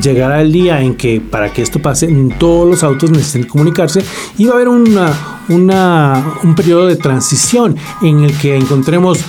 llegará 0.00 0.40
el 0.40 0.50
día 0.50 0.80
en 0.80 0.94
que 0.96 1.20
para 1.20 1.52
que 1.52 1.62
esto 1.62 1.80
pase 1.80 2.08
todos 2.38 2.68
los 2.68 2.82
autos 2.82 3.10
necesiten 3.10 3.48
comunicarse 3.48 4.04
y 4.38 4.46
va 4.46 4.52
a 4.52 4.54
haber 4.56 4.68
una, 4.68 6.24
un 6.42 6.54
periodo 6.56 6.86
de 6.86 6.96
transición 6.96 7.76
en 8.00 8.24
el 8.24 8.36
que 8.38 8.56
encontremos 8.56 9.20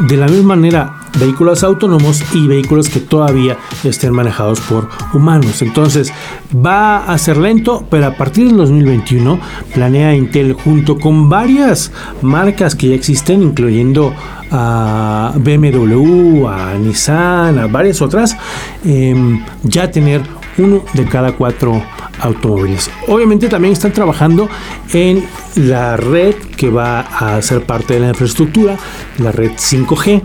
de 0.00 0.16
la 0.16 0.26
misma 0.28 0.54
manera 0.56 0.99
vehículos 1.18 1.62
autónomos 1.64 2.22
y 2.34 2.46
vehículos 2.46 2.88
que 2.88 3.00
todavía 3.00 3.58
estén 3.84 4.12
manejados 4.12 4.60
por 4.60 4.88
humanos. 5.12 5.62
Entonces 5.62 6.12
va 6.54 7.04
a 7.04 7.18
ser 7.18 7.36
lento, 7.36 7.86
pero 7.90 8.06
a 8.06 8.14
partir 8.16 8.46
del 8.48 8.56
2021 8.56 9.40
planea 9.74 10.14
Intel 10.14 10.52
junto 10.52 10.98
con 10.98 11.28
varias 11.28 11.92
marcas 12.22 12.74
que 12.74 12.88
ya 12.88 12.94
existen, 12.94 13.42
incluyendo 13.42 14.14
a 14.50 15.32
BMW, 15.36 16.46
a 16.48 16.74
Nissan, 16.74 17.58
a 17.58 17.66
varias 17.66 18.02
otras, 18.02 18.36
em, 18.84 19.44
ya 19.62 19.90
tener 19.90 20.22
uno 20.58 20.84
de 20.94 21.04
cada 21.04 21.32
cuatro 21.32 21.82
automóviles. 22.20 22.90
Obviamente 23.08 23.48
también 23.48 23.72
están 23.72 23.92
trabajando 23.92 24.48
en 24.92 25.24
la 25.56 25.96
red 25.96 26.34
que 26.56 26.70
va 26.70 27.00
a 27.00 27.40
ser 27.42 27.64
parte 27.64 27.94
de 27.94 28.00
la 28.00 28.08
infraestructura, 28.08 28.76
la 29.18 29.32
red 29.32 29.52
5G, 29.56 30.22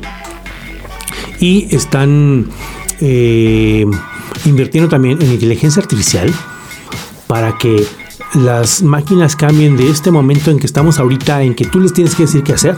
y 1.40 1.74
están 1.76 2.50
eh, 3.02 3.86
invirtiendo 4.46 4.90
también 4.90 5.22
en 5.22 5.32
inteligencia 5.32 5.82
artificial 5.82 6.34
para 7.28 7.58
que 7.58 7.86
las 8.36 8.84
máquinas 8.84 9.36
cambien 9.36 9.78
de 9.78 9.90
este 9.90 10.12
momento 10.12 10.52
en 10.52 10.60
que 10.60 10.66
estamos 10.66 11.00
ahorita, 11.00 11.44
en 11.44 11.56
que 11.56 11.66
tú 11.66 11.80
les 11.80 11.94
tienes 11.94 12.16
que 12.16 12.24
decir 12.24 12.44
qué 12.44 12.54
hacer, 12.54 12.78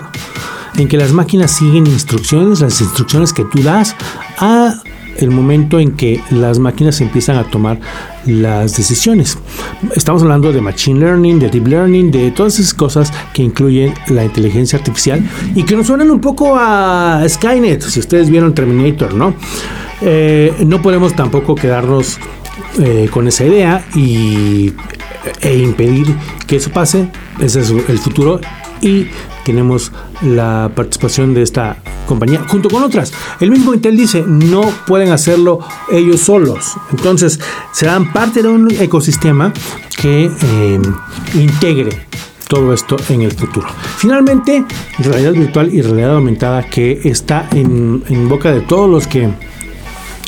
en 0.76 0.88
que 0.88 0.98
las 0.98 1.12
máquinas 1.12 1.52
siguen 1.52 1.88
instrucciones, 1.88 2.62
las 2.62 2.80
instrucciones 2.82 3.34
que 3.34 3.44
tú 3.46 3.62
das, 3.64 3.96
a 4.38 4.82
el 5.20 5.32
momento 5.32 5.80
en 5.80 5.92
que 5.92 6.22
las 6.32 6.60
máquinas 6.60 7.02
empiezan 7.02 7.38
a 7.38 7.44
tomar 7.44 7.80
las 8.26 8.76
decisiones. 8.76 9.38
Estamos 9.96 10.22
hablando 10.22 10.52
de 10.52 10.62
Machine 10.62 11.00
Learning, 11.00 11.40
de 11.40 11.50
Deep 11.50 11.68
Learning, 11.68 12.12
de 12.12 12.32
todas 12.32 12.60
esas 12.60 12.74
cosas 12.74 13.12
que 13.34 13.44
incluyen 13.44 13.94
la 14.08 14.24
inteligencia 14.26 14.78
artificial 14.80 15.24
y 15.56 15.64
que 15.64 15.76
nos 15.76 15.88
suenan 15.88 16.12
un 16.12 16.20
poco 16.20 16.56
a 16.58 17.24
Skynet, 17.28 17.82
si 17.82 18.00
ustedes 18.00 18.30
vieron 18.30 18.54
Terminator, 18.54 19.14
¿no? 19.14 19.34
Eh, 20.02 20.54
no 20.66 20.82
podemos 20.82 21.16
tampoco 21.16 21.56
quedarnos 21.56 22.20
eh, 22.80 23.10
con 23.12 23.28
esa 23.28 23.46
idea 23.46 23.86
y, 23.96 24.74
e 25.42 25.58
impedir 25.58 26.08
que 26.46 26.58
eso 26.58 26.72
pase. 26.72 27.10
Ese 27.40 27.62
es 27.62 27.70
el 27.70 28.00
futuro 28.00 28.40
y 28.82 29.08
tenemos 29.48 29.94
la 30.22 30.70
participación 30.76 31.34
de 31.34 31.42
esta 31.42 31.78
compañía 32.06 32.44
junto 32.50 32.70
con 32.70 32.84
otras. 32.84 33.14
El 33.40 33.50
mismo 33.50 33.74
Intel 33.74 33.96
dice, 33.96 34.26
no 34.28 34.62
pueden 34.86 35.14
hacerlo 35.14 35.60
ellos 35.90 36.20
solos. 36.20 36.74
Entonces, 36.92 37.40
serán 37.72 38.12
parte 38.12 38.42
de 38.42 38.50
un 38.50 38.70
ecosistema 38.70 39.54
que 39.98 40.26
eh, 40.26 40.82
integre 41.36 42.08
todo 42.50 42.74
esto 42.74 42.98
en 43.08 43.22
el 43.22 43.32
futuro. 43.32 43.68
Finalmente, 43.96 44.66
realidad 45.00 45.32
virtual 45.32 45.74
y 45.74 45.82
realidad 45.82 46.16
aumentada 46.16 46.64
que 46.64 47.00
está 47.06 47.48
en, 47.54 48.04
en 48.10 48.28
boca 48.28 48.52
de 48.52 48.60
todos 48.60 48.90
los 48.90 49.08
que 49.08 49.30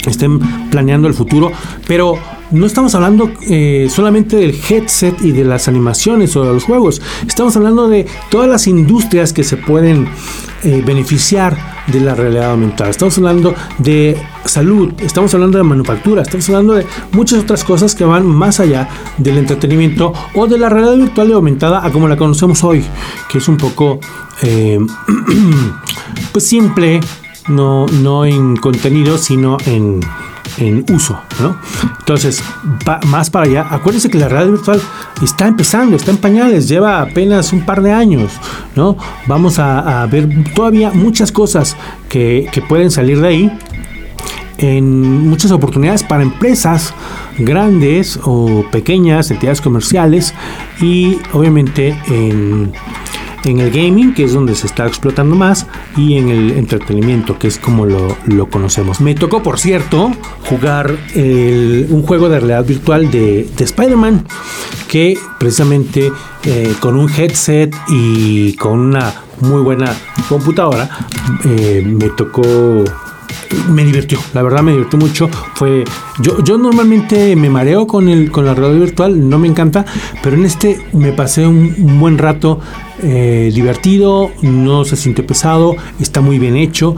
estén 0.08 0.40
planeando 0.70 1.10
el 1.10 1.14
futuro, 1.14 1.52
pero 1.86 2.18
no 2.52 2.66
estamos 2.66 2.96
hablando 2.96 3.32
eh, 3.48 3.88
solamente 3.90 4.36
del 4.36 4.60
headset 4.70 5.22
y 5.22 5.32
de 5.32 5.44
las 5.44 5.68
animaciones 5.68 6.36
o 6.36 6.44
de 6.44 6.54
los 6.54 6.64
juegos. 6.64 7.02
Estamos 7.28 7.56
hablando 7.56 7.88
de 7.88 8.08
todas 8.30 8.50
las 8.50 8.68
industrias 8.68 9.34
que 9.34 9.44
se 9.44 9.58
pueden 9.58 10.08
eh, 10.64 10.84
beneficiar 10.86 11.58
de 11.88 12.00
la 12.00 12.16
realidad 12.16 12.52
aumentada. 12.52 12.90
Estamos 12.90 13.18
hablando 13.18 13.54
de 13.78 14.18
salud, 14.46 14.94
estamos 15.00 15.34
hablando 15.34 15.58
de 15.58 15.64
manufactura, 15.64 16.22
estamos 16.22 16.50
hablando 16.50 16.74
de 16.74 16.86
muchas 17.12 17.40
otras 17.40 17.64
cosas 17.64 17.96
que 17.96 18.04
van 18.04 18.26
más 18.26 18.60
allá 18.60 18.90
del 19.18 19.38
entretenimiento 19.38 20.14
o 20.34 20.48
de 20.48 20.58
la 20.58 20.70
realidad 20.70 20.98
virtual 20.98 21.30
y 21.30 21.34
aumentada 21.34 21.86
a 21.86 21.92
como 21.92 22.08
la 22.08 22.18
conocemos 22.18 22.64
hoy, 22.64 22.84
que 23.30 23.38
es 23.38 23.48
un 23.48 23.58
poco 23.58 24.00
eh, 24.42 24.80
pues 26.32 26.48
simple, 26.48 27.00
no, 27.48 27.86
no 27.88 28.26
en 28.26 28.56
contenido, 28.56 29.18
sino 29.18 29.58
en 29.66 30.00
en 30.58 30.86
uso, 30.92 31.20
¿no? 31.40 31.58
Entonces, 32.00 32.44
más 33.08 33.30
para 33.30 33.46
allá, 33.46 33.68
acuérdense 33.70 34.10
que 34.10 34.18
la 34.18 34.28
realidad 34.30 34.54
virtual 34.54 34.82
está 35.22 35.48
empezando, 35.48 35.96
está 35.96 36.12
en 36.12 36.18
pañales, 36.18 36.68
lleva 36.68 37.02
apenas 37.02 37.54
un 37.54 37.66
par 37.66 37.82
de 37.82 37.92
años, 37.92 38.32
¿no? 38.76 38.98
Vamos 39.28 39.60
a, 39.60 40.06
ver 40.08 40.28
todavía 40.54 40.92
muchas 40.92 41.32
cosas 41.32 41.76
que, 42.08 42.50
que 42.52 42.62
pueden 42.62 42.90
salir 42.90 43.22
de 43.22 43.28
ahí 43.28 43.60
en 44.58 45.30
muchas 45.30 45.52
oportunidades 45.52 46.04
para 46.04 46.24
empresas 46.24 46.94
grandes 47.38 48.20
o 48.24 48.66
pequeñas, 48.72 49.32
entidades 49.32 49.62
comerciales 49.62 50.34
y 50.82 51.18
obviamente 51.34 51.98
en 52.08 52.74
en 53.44 53.60
el 53.60 53.72
gaming, 53.72 54.14
que 54.14 54.24
es 54.24 54.34
donde 54.34 54.56
se 54.56 54.68
está 54.68 54.86
explotando 54.88 55.36
más, 55.36 55.66
y 55.98 56.18
en 56.18 56.30
el 56.30 56.52
entretenimiento, 56.52 57.38
que 57.38 57.48
es 57.48 57.58
como 57.58 57.86
lo, 57.86 58.16
conocemos. 58.50 59.02
Me 59.02 59.16
tocó, 59.16 59.44
por 59.44 59.60
cierto, 59.60 60.12
jugar 60.48 60.96
un 61.16 62.04
juego 62.04 62.30
de 62.30 62.40
realidad 62.40 62.66
virtual 62.66 63.12
de, 63.12 63.48
Spider-Man, 63.58 64.26
que 64.88 65.18
precisamente 65.40 66.12
eh, 66.44 66.74
con 66.80 66.98
un 66.98 67.10
headset 67.10 67.76
y 67.90 68.56
con 68.56 68.80
una 68.80 69.14
muy 69.42 69.62
buena 69.62 69.94
computadora, 70.28 70.90
eh, 71.46 71.84
me 71.86 72.10
tocó 72.10 72.44
me 73.70 73.84
divirtió, 73.84 74.20
la 74.34 74.44
verdad 74.44 74.62
me 74.62 74.72
divirtió 74.72 75.00
mucho. 75.00 75.30
Fue 75.56 75.84
yo, 76.22 76.44
yo 76.44 76.58
normalmente 76.58 77.36
me 77.36 77.50
mareo 77.50 77.88
con 77.88 78.10
el 78.10 78.32
con 78.32 78.46
la 78.46 78.54
realidad 78.54 78.82
virtual, 78.86 79.30
no 79.30 79.40
me 79.40 79.48
encanta, 79.48 79.86
pero 80.22 80.36
en 80.36 80.46
este 80.46 80.80
me 80.94 81.12
pasé 81.12 81.46
un, 81.48 82.00
buen 82.00 82.18
rato 82.18 82.60
eh, 83.02 83.52
divertido, 83.54 84.32
no 84.42 84.86
se 84.86 84.96
siente 84.96 85.24
pesado, 85.24 85.76
está 86.00 86.22
muy 86.22 86.40
bien 86.40 86.56
hecho. 86.56 86.96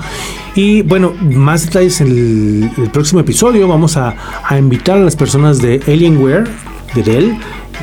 Y 0.56 0.82
bueno, 0.82 1.14
más 1.22 1.66
detalles 1.66 2.02
en 2.02 2.72
el, 2.78 2.90
próximo 2.92 3.22
episodio. 3.22 3.68
Vamos 3.68 3.96
a, 3.96 4.16
a, 4.44 4.58
invitar 4.58 4.98
a 4.98 5.02
las 5.02 5.16
personas 5.16 5.62
de 5.62 5.82
Alienware, 5.88 6.44
de 6.94 7.04
Dell, 7.04 7.38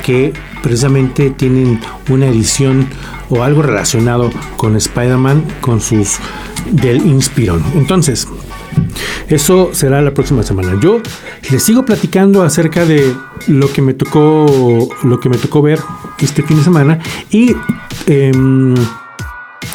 que 0.05 0.33
precisamente 0.61 1.31
tienen 1.31 1.79
una 2.09 2.27
edición 2.27 2.87
o 3.29 3.43
algo 3.43 3.63
relacionado 3.63 4.29
con 4.57 4.75
Spider-Man, 4.75 5.43
con 5.61 5.81
sus 5.81 6.17
Dell 6.71 7.05
Inspiron. 7.05 7.63
Entonces, 7.75 8.27
eso 9.29 9.69
será 9.73 10.01
la 10.01 10.13
próxima 10.13 10.43
semana. 10.43 10.77
Yo 10.81 11.01
les 11.51 11.63
sigo 11.63 11.85
platicando 11.85 12.43
acerca 12.43 12.85
de 12.85 13.13
lo 13.47 13.71
que 13.71 13.81
me 13.81 13.93
tocó, 13.93 14.89
lo 15.03 15.19
que 15.19 15.29
me 15.29 15.37
tocó 15.37 15.61
ver 15.61 15.79
este 16.19 16.43
fin 16.43 16.57
de 16.57 16.63
semana 16.63 16.99
y 17.31 17.55
em, 18.07 18.75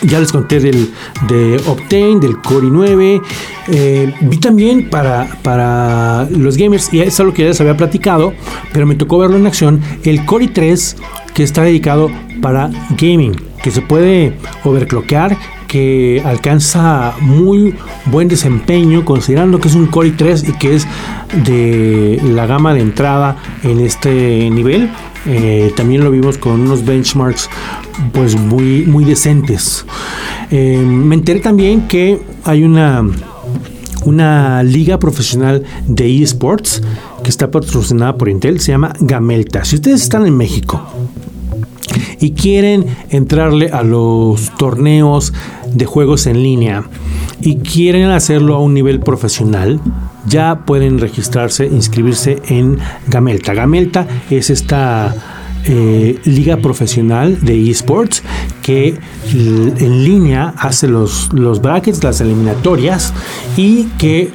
ya 0.02 0.20
les 0.20 0.32
conté 0.32 0.60
del 0.60 0.92
de 1.28 1.60
Optane, 1.66 2.20
del 2.20 2.38
Core 2.38 2.66
i9. 2.66 3.22
Eh, 3.68 4.14
vi 4.22 4.38
también 4.38 4.90
para, 4.90 5.26
para 5.42 6.28
los 6.30 6.56
gamers, 6.56 6.92
y 6.92 7.00
es 7.00 7.18
algo 7.20 7.32
que 7.32 7.42
ya 7.42 7.48
les 7.48 7.60
había 7.60 7.76
platicado, 7.76 8.34
pero 8.72 8.86
me 8.86 8.94
tocó 8.94 9.18
verlo 9.18 9.36
en 9.36 9.46
acción, 9.46 9.80
el 10.04 10.24
Core 10.24 10.46
i3 10.46 10.96
que 11.32 11.42
está 11.42 11.62
dedicado 11.62 12.10
para 12.40 12.70
gaming, 12.98 13.34
que 13.62 13.70
se 13.70 13.80
puede 13.80 14.34
overclockear 14.64 15.36
que 15.66 16.22
alcanza 16.24 17.14
muy 17.20 17.74
buen 18.06 18.28
desempeño 18.28 19.04
considerando 19.04 19.60
que 19.60 19.68
es 19.68 19.74
un 19.74 19.86
Core 19.86 20.16
i3 20.16 20.48
y 20.48 20.52
que 20.52 20.76
es 20.76 20.86
de 21.44 22.20
la 22.24 22.46
gama 22.46 22.74
de 22.74 22.80
entrada 22.80 23.36
en 23.62 23.80
este 23.80 24.50
nivel. 24.50 24.90
Eh, 25.26 25.72
también 25.76 26.04
lo 26.04 26.10
vimos 26.10 26.36
con 26.38 26.60
unos 26.60 26.84
benchmarks 26.84 27.48
pues 28.12 28.36
muy, 28.36 28.84
muy 28.86 29.04
decentes. 29.04 29.84
Eh, 30.50 30.78
me 30.78 31.14
enteré 31.14 31.40
también 31.40 31.88
que 31.88 32.20
hay 32.44 32.62
una, 32.62 33.02
una 34.04 34.62
liga 34.62 34.98
profesional 34.98 35.64
de 35.86 36.22
esports 36.22 36.82
que 37.22 37.30
está 37.30 37.50
patrocinada 37.50 38.16
por 38.16 38.28
Intel, 38.28 38.60
se 38.60 38.72
llama 38.72 38.92
Gamelta. 39.00 39.64
Si 39.64 39.76
ustedes 39.76 40.02
están 40.02 40.26
en 40.26 40.36
México 40.36 40.82
y 42.20 42.32
quieren 42.32 42.86
entrarle 43.10 43.70
a 43.70 43.82
los 43.82 44.50
torneos 44.56 45.32
de 45.72 45.86
juegos 45.86 46.26
en 46.26 46.42
línea 46.42 46.84
y 47.40 47.56
quieren 47.56 48.10
hacerlo 48.10 48.54
a 48.54 48.60
un 48.60 48.74
nivel 48.74 49.00
profesional, 49.00 49.80
ya 50.26 50.64
pueden 50.64 50.98
registrarse, 50.98 51.66
inscribirse 51.66 52.40
en 52.48 52.78
Gamelta. 53.08 53.54
Gamelta 53.54 54.06
es 54.30 54.50
esta 54.50 55.14
eh, 55.66 56.18
liga 56.24 56.58
profesional 56.58 57.40
de 57.40 57.70
esports 57.70 58.22
que 58.62 58.98
en 59.32 60.04
línea 60.04 60.54
hace 60.58 60.88
los, 60.88 61.32
los 61.32 61.62
brackets, 61.62 62.04
las 62.04 62.20
eliminatorias 62.20 63.14
y 63.56 63.84
que 63.98 64.30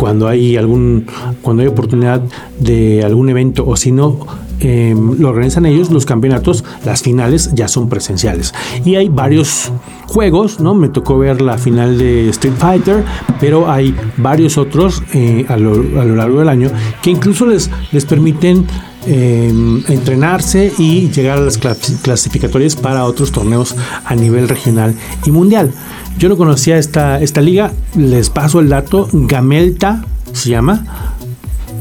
cuando 0.00 0.28
hay 0.28 0.56
algún 0.56 1.04
cuando 1.42 1.60
hay 1.60 1.68
oportunidad 1.68 2.22
de 2.58 3.04
algún 3.04 3.28
evento 3.28 3.66
o 3.66 3.76
si 3.76 3.92
no 3.92 4.26
Em, 4.60 5.18
lo 5.18 5.30
organizan 5.30 5.64
ellos, 5.64 5.90
los 5.90 6.04
campeonatos, 6.04 6.64
las 6.84 7.02
finales 7.02 7.50
ya 7.54 7.66
son 7.66 7.88
presenciales. 7.88 8.54
Y 8.84 8.96
hay 8.96 9.08
varios 9.08 9.72
juegos, 10.06 10.60
¿no? 10.60 10.74
Me 10.74 10.90
tocó 10.90 11.18
ver 11.18 11.40
la 11.40 11.56
final 11.56 11.96
de 11.96 12.28
Street 12.28 12.54
Fighter, 12.58 13.02
pero 13.40 13.70
hay 13.70 13.94
varios 14.18 14.58
otros 14.58 15.02
eh, 15.14 15.46
a, 15.48 15.56
lo, 15.56 15.82
largo 16.14 16.40
del 16.40 16.50
año 16.50 16.70
que 17.02 17.10
incluso 17.10 17.46
les, 17.46 17.70
les 17.90 18.04
permiten 18.04 18.66
em, 19.06 19.82
entrenarse 19.88 20.72
y 20.78 21.10
llegar 21.10 21.38
a 21.38 21.42
las 21.42 21.58
clasificatorias 21.58 22.76
para 22.76 23.04
otros 23.04 23.32
torneos 23.32 23.74
a 24.04 24.14
nivel 24.14 24.48
regional 24.48 24.94
y 25.24 25.30
mundial. 25.30 25.72
Yo 26.18 26.28
no 26.28 26.36
conocía 26.36 26.78
esta, 26.78 27.20
esta 27.20 27.40
liga, 27.40 27.72
les 27.96 28.30
paso 28.30 28.60
el 28.60 28.68
dato, 28.68 29.08
Gamelta 29.12 30.04
se 30.32 30.50
llama, 30.50 30.84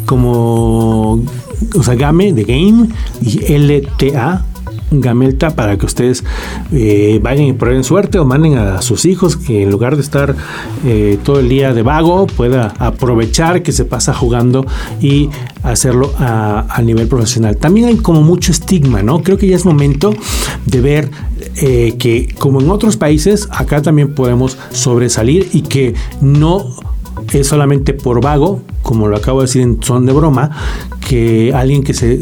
como, 0.05 1.23
o 1.75 1.83
sea, 1.83 1.95
Game 1.95 2.33
de 2.33 2.43
Game 2.43 2.89
y 3.21 3.57
LTA 3.57 4.45
Gamelta 4.91 5.51
para 5.51 5.77
que 5.77 5.85
ustedes 5.85 6.23
eh, 6.71 7.19
vayan 7.21 7.45
y 7.45 7.53
prueben 7.53 7.83
suerte 7.83 8.19
o 8.19 8.25
manden 8.25 8.57
a 8.57 8.81
sus 8.81 9.05
hijos 9.05 9.37
que 9.37 9.63
en 9.63 9.71
lugar 9.71 9.95
de 9.95 10.01
estar 10.01 10.35
eh, 10.85 11.17
todo 11.23 11.39
el 11.39 11.49
día 11.49 11.73
de 11.73 11.83
vago 11.83 12.27
pueda 12.27 12.73
aprovechar 12.79 13.61
que 13.63 13.71
se 13.71 13.85
pasa 13.85 14.13
jugando 14.13 14.65
y 15.01 15.29
hacerlo 15.63 16.13
a, 16.17 16.65
nivel 16.83 17.07
profesional. 17.07 17.57
También 17.57 17.87
hay 17.87 17.97
como 17.97 18.21
mucho 18.21 18.51
estigma, 18.51 19.03
¿no? 19.03 19.21
Creo 19.21 19.37
que 19.37 19.47
ya 19.47 19.55
es 19.55 19.65
momento 19.65 20.13
de 20.65 20.81
ver 20.81 21.11
eh, 21.57 21.95
que 21.99 22.33
como 22.39 22.61
en 22.61 22.69
otros 22.69 22.97
países, 22.97 23.47
acá 23.51 23.81
también 23.81 24.15
podemos 24.15 24.57
sobresalir 24.71 25.49
y 25.53 25.63
que 25.63 25.93
no 26.21 26.65
es 27.33 27.47
solamente 27.47 27.93
por 27.93 28.21
vago, 28.21 28.61
como 28.81 29.07
lo 29.07 29.17
acabo 29.17 29.41
de 29.41 29.47
decir 29.47 29.61
en 29.61 29.83
son 29.83 30.05
de 30.05 30.13
broma, 30.13 30.51
que 31.09 31.51
alguien 31.55 31.83
que 31.83 31.95
se, 31.95 32.19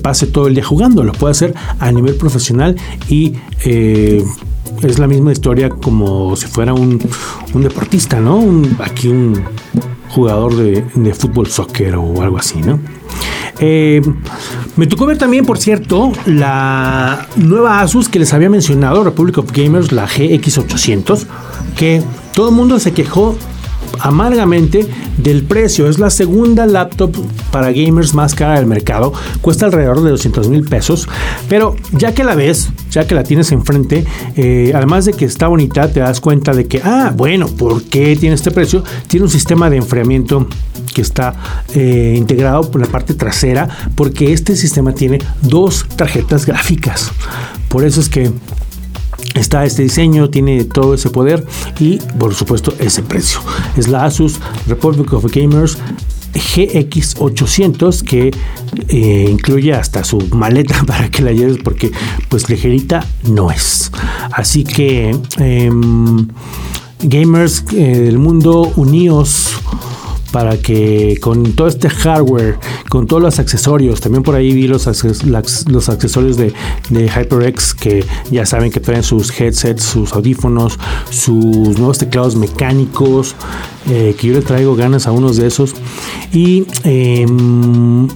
pase 0.00 0.28
todo 0.28 0.46
el 0.46 0.54
día 0.54 0.62
jugando, 0.62 1.02
lo 1.02 1.12
puede 1.12 1.32
hacer 1.32 1.54
a 1.80 1.90
nivel 1.90 2.14
profesional 2.14 2.76
y 3.08 3.34
eh, 3.64 4.24
es 4.80 5.00
la 5.00 5.08
misma 5.08 5.32
historia 5.32 5.70
como 5.70 6.36
si 6.36 6.46
fuera 6.46 6.72
un, 6.72 7.00
deportista, 7.54 8.20
¿no? 8.20 8.40
aquí 8.78 9.08
un 9.08 9.42
jugador 10.10 10.54
de, 10.54 11.14
fútbol 11.14 11.48
soccer 11.48 11.96
o 11.96 12.22
algo 12.22 12.38
así, 12.38 12.60
¿no? 12.60 12.78
Eh, 13.58 14.00
me 14.76 14.86
tocó 14.86 15.06
ver 15.06 15.18
también, 15.18 15.44
por 15.44 15.58
cierto, 15.58 16.12
la 16.24 17.26
nueva 17.34 17.80
Asus 17.80 18.08
que 18.08 18.20
les 18.20 18.32
había 18.32 18.48
mencionado, 18.48 19.02
Republic 19.02 19.38
of 19.38 19.50
Gamers, 19.50 19.90
la 19.90 20.06
GX800, 20.06 21.26
que 21.76 22.04
todo 22.34 22.50
el 22.50 22.54
mundo 22.54 22.78
se 22.78 22.92
quejó 22.92 23.36
amargamente 24.00 24.86
del 25.16 25.44
precio. 25.44 25.88
Es 25.88 25.98
la 25.98 26.10
segunda 26.10 26.66
laptop 26.66 27.14
para 27.50 27.72
gamers 27.72 28.14
más 28.14 28.34
cara 28.34 28.56
del 28.56 28.66
mercado. 28.66 29.12
Cuesta 29.40 29.66
alrededor 29.66 30.02
de 30.02 30.10
200 30.10 30.48
mil 30.48 30.64
pesos. 30.64 31.08
Pero 31.48 31.76
ya 31.92 32.14
que 32.14 32.24
la 32.24 32.34
ves, 32.34 32.70
ya 32.90 33.06
que 33.06 33.14
la 33.14 33.24
tienes 33.24 33.52
enfrente, 33.52 34.04
eh, 34.36 34.72
además 34.74 35.04
de 35.04 35.12
que 35.12 35.24
está 35.24 35.48
bonita, 35.48 35.88
te 35.88 36.00
das 36.00 36.20
cuenta 36.20 36.52
de 36.52 36.66
que, 36.66 36.80
ah, 36.84 37.12
bueno, 37.14 37.48
¿por 37.48 37.82
qué 37.84 38.16
tiene 38.16 38.34
este 38.34 38.50
precio? 38.50 38.82
Tiene 39.06 39.24
un 39.24 39.30
sistema 39.30 39.70
de 39.70 39.76
enfriamiento 39.76 40.46
que 40.94 41.02
está 41.02 41.34
eh, 41.74 42.14
integrado 42.16 42.70
por 42.70 42.80
la 42.80 42.86
parte 42.86 43.14
trasera 43.14 43.68
porque 43.94 44.32
este 44.32 44.56
sistema 44.56 44.92
tiene 44.94 45.18
dos 45.42 45.86
tarjetas 45.96 46.46
gráficas. 46.46 47.10
Por 47.68 47.84
eso 47.84 48.00
es 48.00 48.08
que 48.08 48.30
está 49.34 49.64
este 49.64 49.82
diseño, 49.82 50.30
tiene 50.30 50.64
todo 50.64 50.94
ese 50.94 51.10
poder 51.10 51.44
y 51.78 51.98
por 52.18 52.34
supuesto 52.34 52.72
ese 52.78 53.02
precio. 53.02 53.40
Es 53.76 53.88
la 53.88 54.04
Asus 54.04 54.40
Republic 54.66 55.12
of 55.12 55.24
Gamers 55.32 55.78
GX800 56.34 58.02
que 58.02 58.30
eh, 58.88 59.28
incluye 59.30 59.72
hasta 59.72 60.04
su 60.04 60.18
maleta 60.32 60.82
para 60.86 61.10
que 61.10 61.22
la 61.22 61.32
lleves 61.32 61.58
porque 61.62 61.90
pues 62.28 62.48
ligerita 62.48 63.06
no 63.24 63.50
es. 63.50 63.90
Así 64.32 64.64
que 64.64 65.16
em, 65.38 66.28
gamers 67.00 67.64
eh, 67.72 67.98
del 67.98 68.18
mundo 68.18 68.72
unidos 68.76 69.56
para 70.32 70.58
que 70.58 71.18
con 71.20 71.52
todo 71.52 71.68
este 71.68 71.88
hardware, 71.88 72.58
con 72.88 73.06
todos 73.06 73.22
los 73.22 73.38
accesorios, 73.38 74.00
también 74.00 74.22
por 74.22 74.34
ahí 74.34 74.52
vi 74.52 74.68
los, 74.68 74.86
los 75.66 75.88
accesorios 75.88 76.36
de, 76.36 76.52
HyperX 76.90 77.74
que 77.74 78.04
ya 78.30 78.44
saben 78.44 78.70
que 78.70 78.80
traen 78.80 79.02
sus 79.02 79.30
headsets, 79.38 79.82
sus 79.82 80.12
audífonos, 80.12 80.78
sus 81.10 81.78
nuevos 81.78 81.98
teclados 81.98 82.36
mecánicos, 82.36 83.34
eh, 83.88 84.14
que 84.18 84.28
yo 84.28 84.34
le 84.34 84.42
traigo 84.42 84.76
ganas 84.76 85.06
a 85.06 85.12
unos 85.12 85.36
de 85.36 85.46
esos. 85.46 85.74
Y, 86.32 86.66
em, 86.84 88.08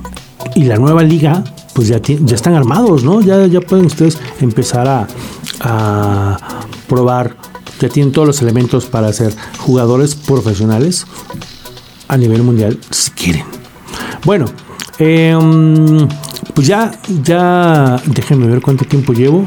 y 0.55 0.65
la 0.65 0.77
nueva 0.77 1.03
liga, 1.03 1.45
pues 1.75 1.89
ya, 1.89 2.01
ya 2.01 2.35
están 2.35 2.55
armados, 2.55 3.05
¿no? 3.05 3.21
Ya, 3.21 3.47
ya 3.47 3.61
pueden 3.61 3.87
ustedes 3.87 4.19
empezar 4.41 4.87
a, 4.89 5.07
a 5.61 6.39
probar 6.89 7.37
ya 7.83 7.89
tienen 7.89 8.13
todos 8.13 8.29
los 8.29 8.43
elementos 8.43 8.87
para 8.87 9.13
ser 9.13 9.35
jugadores 9.59 10.15
profesionales 10.15 11.05
a 12.13 12.17
nivel 12.19 12.43
mundial 12.43 12.79
si 12.91 13.11
quieren. 13.13 13.45
Bueno, 14.25 14.45
em, 14.99 16.07
pues 16.55 16.67
ya, 16.67 16.93
ya, 17.25 18.01
déjenme 18.07 18.47
ver 18.47 18.61
cuánto 18.61 18.85
tiempo 18.85 19.15
llevo. 19.15 19.47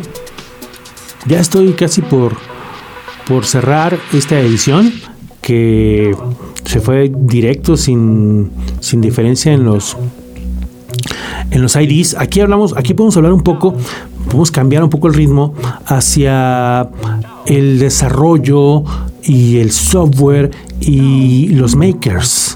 Ya 1.28 1.39
estoy 1.39 1.73
casi 1.73 2.01
por, 2.01 2.36
por 3.28 3.45
cerrar 3.45 3.99
esta 4.13 4.39
edición 4.39 4.91
que 5.41 6.15
se 6.65 6.80
fue 6.82 7.12
directo 7.15 7.78
sin, 7.78 8.51
sin 8.80 8.99
diferencia 8.99 9.54
en 9.54 9.63
los 9.63 9.95
en 11.51 11.62
los 11.62 11.75
IDs. 11.75 12.15
Aquí 12.17 12.41
hablamos, 12.41 12.73
aquí 12.75 12.95
podemos 12.95 13.15
hablar 13.17 13.32
un 13.32 13.41
poco, 13.41 13.75
podemos 14.25 14.49
cambiar 14.49 14.84
un 14.84 14.89
poco 14.89 15.08
el 15.08 15.13
ritmo 15.13 15.54
hacia 15.86 16.89
el 17.45 17.78
desarrollo 17.78 18.84
y 19.23 19.58
el 19.58 19.71
software 19.71 20.51
y 20.82 21.49
los 21.49 21.75
makers. 21.75 22.55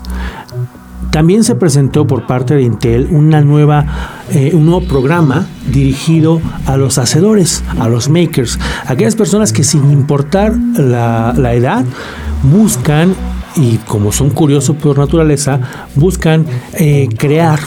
También 1.12 1.44
se 1.44 1.56
presentó 1.56 2.06
por 2.06 2.28
parte 2.28 2.56
de 2.56 2.62
Intel 2.62 3.08
una 3.12 3.42
nueva, 3.42 3.86
eh, 4.32 4.52
un 4.54 4.66
nuevo 4.66 4.88
programa 4.88 5.48
dirigido 5.72 6.40
a 6.66 6.78
los 6.78 6.98
hacedores, 6.98 7.64
a 7.80 7.90
los 7.90 8.10
makers, 8.10 8.60
aquellas 8.86 9.16
personas 9.16 9.52
que 9.52 9.64
sin 9.64 9.92
importar 9.92 10.56
la, 10.56 11.34
edad 11.54 11.84
buscan 12.44 13.16
y 13.56 13.78
como 13.78 14.12
son 14.12 14.30
curiosos 14.30 14.76
por 14.76 15.00
naturaleza, 15.00 15.60
buscan 15.96 16.46
eh, 16.74 17.10
crear 17.18 17.60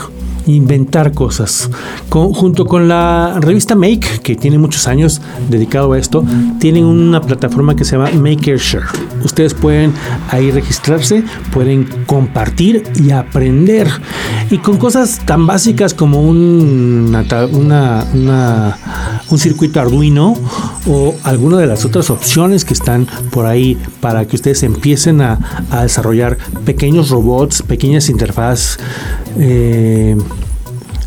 inventar 0.46 1.12
cosas. 1.12 1.70
junto 2.10 2.66
con 2.66 2.88
la 2.88 3.38
revista 3.40 3.74
Make, 3.74 4.20
que 4.22 4.36
tiene 4.36 4.58
muchos 4.58 4.86
años 4.86 5.20
dedicado 5.48 5.92
a 5.92 5.98
esto, 5.98 6.24
tienen 6.58 6.84
una 6.84 7.20
plataforma 7.20 7.74
que 7.74 7.84
se 7.84 7.96
llama 7.96 8.10
Makershare. 8.10 8.84
Ustedes 9.24 9.54
pueden 9.54 9.92
ahí 10.30 10.50
registrarse, 10.50 11.24
pueden 11.52 11.84
compartir 12.06 12.84
y 12.94 13.10
aprender. 13.10 13.88
Y 14.50 14.58
con 14.58 14.76
cosas 14.76 15.20
tan 15.24 15.46
básicas 15.46 15.94
como 15.94 16.22
un, 16.22 17.14
una, 17.52 18.76
un 19.30 19.38
circuito 19.38 19.80
Arduino 19.80 20.34
o 20.86 21.14
alguna 21.24 21.58
de 21.58 21.66
las 21.66 21.84
otras 21.84 22.10
opciones 22.10 22.64
que 22.64 22.74
están 22.74 23.06
por 23.30 23.46
ahí 23.46 23.78
para 24.00 24.26
que 24.26 24.36
ustedes 24.36 24.62
empiecen 24.62 25.20
a, 25.20 25.38
desarrollar 25.82 26.38
pequeños 26.64 27.10
robots, 27.10 27.62
pequeñas 27.62 28.08
interfaces. 28.08 28.78
Eh, 29.38 30.16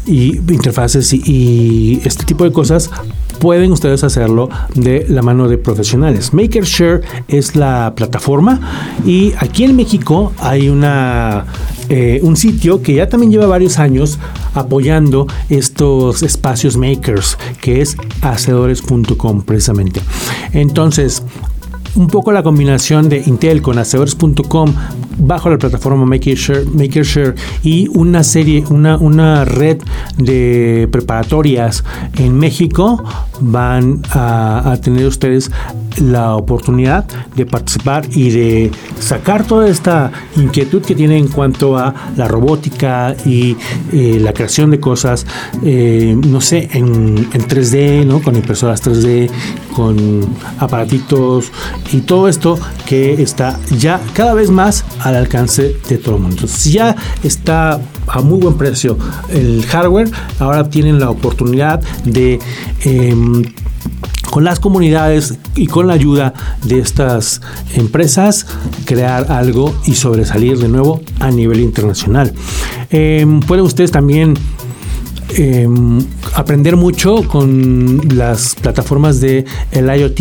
y 0.05 0.37
interfaces 0.53 1.13
y, 1.13 1.99
este 2.05 2.25
tipo 2.25 2.43
de 2.43 2.51
cosas 2.51 2.91
pueden 3.39 3.71
ustedes 3.71 4.03
hacerlo 4.03 4.49
de 4.75 5.05
la 5.09 5.21
mano 5.21 5.47
de 5.47 5.57
profesionales. 5.57 6.33
MakerShare 6.33 7.01
es 7.27 7.55
la 7.55 7.93
plataforma 7.95 8.59
y 9.05 9.33
aquí 9.39 9.63
en 9.63 9.75
México 9.75 10.31
hay 10.39 10.69
una 10.69 11.45
eh, 11.89 12.19
un 12.23 12.35
sitio 12.37 12.81
que 12.81 12.95
ya 12.95 13.09
también 13.09 13.31
lleva 13.31 13.45
varios 13.45 13.77
años 13.77 14.17
apoyando 14.53 15.27
estos 15.49 16.23
espacios 16.23 16.77
makers, 16.77 17.37
que 17.61 17.81
es 17.81 17.97
hacedores.com 18.21 19.43
precisamente. 19.43 20.01
Entonces, 20.53 21.23
un 21.95 22.07
poco 22.07 22.31
la 22.31 22.43
combinación 22.43 23.09
de 23.09 23.23
Intel 23.25 23.61
con 23.61 23.77
hacedores.com 23.77 24.73
bajo 25.17 25.49
la 25.49 25.57
plataforma 25.57 26.05
MakerShare, 26.05 26.65
MakerShare 26.65 27.35
y 27.63 27.87
una 27.89 28.23
serie, 28.23 28.63
una, 28.69 28.97
una 28.97 29.45
red 29.45 29.81
de 30.17 30.87
preparatorias 30.91 31.83
en 32.17 32.37
México 32.37 33.03
van 33.39 34.01
a, 34.11 34.77
tener 34.81 35.05
ustedes 35.07 35.51
la 35.97 36.35
oportunidad 36.35 37.05
de 37.35 37.45
participar 37.45 38.05
y 38.11 38.29
de 38.29 38.71
sacar 38.99 39.45
toda 39.45 39.69
esta 39.69 40.11
inquietud 40.35 40.81
que 40.81 40.95
tienen 40.95 41.17
en 41.17 41.27
cuanto 41.27 41.77
a 41.77 41.93
la 42.17 42.27
robótica 42.27 43.15
y 43.25 43.55
eh, 43.93 44.19
la 44.19 44.33
creación 44.33 44.71
de 44.71 44.79
cosas, 44.79 45.25
eh, 45.63 46.15
no 46.27 46.41
sé, 46.41 46.69
en, 46.73 47.29
en 47.31 47.47
3D, 47.47 48.05
¿no? 48.05 48.21
con 48.21 48.35
impresoras 48.35 48.83
3D, 48.83 49.29
con 49.75 50.25
aparatitos 50.59 51.51
y 51.91 52.01
todo 52.01 52.27
esto 52.27 52.57
que 52.85 53.21
está 53.21 53.59
ya 53.77 54.01
cada 54.13 54.33
vez 54.33 54.49
más 54.49 54.85
al 55.05 55.15
alcance 55.15 55.75
de 55.87 55.97
todo 55.97 56.15
el 56.15 56.21
mundo. 56.23 56.37
Entonces, 56.37 56.73
ya 56.73 56.95
está 57.23 57.79
a 58.07 58.21
muy 58.21 58.39
buen 58.39 58.57
precio 58.57 58.97
el 59.29 59.63
hardware, 59.65 60.09
ahora 60.39 60.69
tienen 60.69 60.99
la 60.99 61.09
oportunidad 61.09 61.79
de... 62.03 62.39
Em, 62.83 63.43
con 64.31 64.43
las 64.43 64.59
comunidades 64.59 65.35
y 65.55 65.67
con 65.67 65.87
la 65.87 65.93
ayuda 65.93 66.33
de 66.63 66.79
estas 66.79 67.39
empresas 67.75 68.47
crear 68.83 69.31
algo 69.31 69.73
y 69.85 69.93
sobresalir 69.93 70.57
de 70.57 70.67
nuevo 70.67 71.01
a 71.19 71.31
nivel 71.31 71.61
internacional. 71.61 72.33
Em, 72.89 73.39
pueden 73.39 73.63
ustedes 73.63 73.91
también 73.91 74.33
em, 75.35 75.99
aprender 76.33 76.75
mucho 76.75 77.27
con 77.27 78.01
las 78.15 78.55
plataformas 78.55 79.19
de 79.21 79.45
el 79.71 79.85
IoT, 79.87 80.19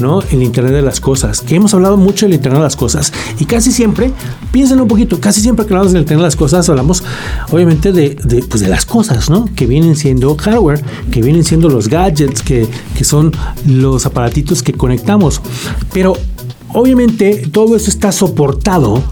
¿no? 0.00 0.22
El 0.30 0.42
Internet 0.42 0.72
de 0.72 0.82
las 0.82 1.00
Cosas, 1.00 1.40
que 1.40 1.54
hemos 1.54 1.74
hablado 1.74 1.96
mucho 1.96 2.26
del 2.26 2.34
Internet 2.34 2.58
de 2.58 2.64
las 2.64 2.76
Cosas 2.76 3.12
y 3.38 3.44
casi 3.44 3.72
siempre, 3.72 4.10
piensen 4.52 4.80
un 4.80 4.88
poquito, 4.88 5.20
casi 5.20 5.40
siempre 5.40 5.66
que 5.66 5.72
hablamos 5.72 5.92
del 5.92 6.02
Internet 6.02 6.22
de 6.22 6.26
las 6.26 6.36
Cosas, 6.36 6.68
hablamos 6.68 7.02
obviamente 7.50 7.92
de, 7.92 8.16
de, 8.24 8.42
pues 8.42 8.60
de 8.60 8.68
las 8.68 8.84
cosas, 8.86 9.30
¿no? 9.30 9.48
Que 9.54 9.66
vienen 9.66 9.96
siendo 9.96 10.34
hardware, 10.36 10.82
que 11.10 11.22
vienen 11.22 11.44
siendo 11.44 11.68
los 11.68 11.88
gadgets, 11.88 12.42
que, 12.42 12.66
que 12.96 13.04
son 13.04 13.32
los 13.66 14.06
aparatitos 14.06 14.62
que 14.62 14.72
conectamos. 14.72 15.40
Pero 15.92 16.14
obviamente 16.72 17.48
todo 17.52 17.76
eso 17.76 17.90
está 17.90 18.12
soportado 18.12 19.02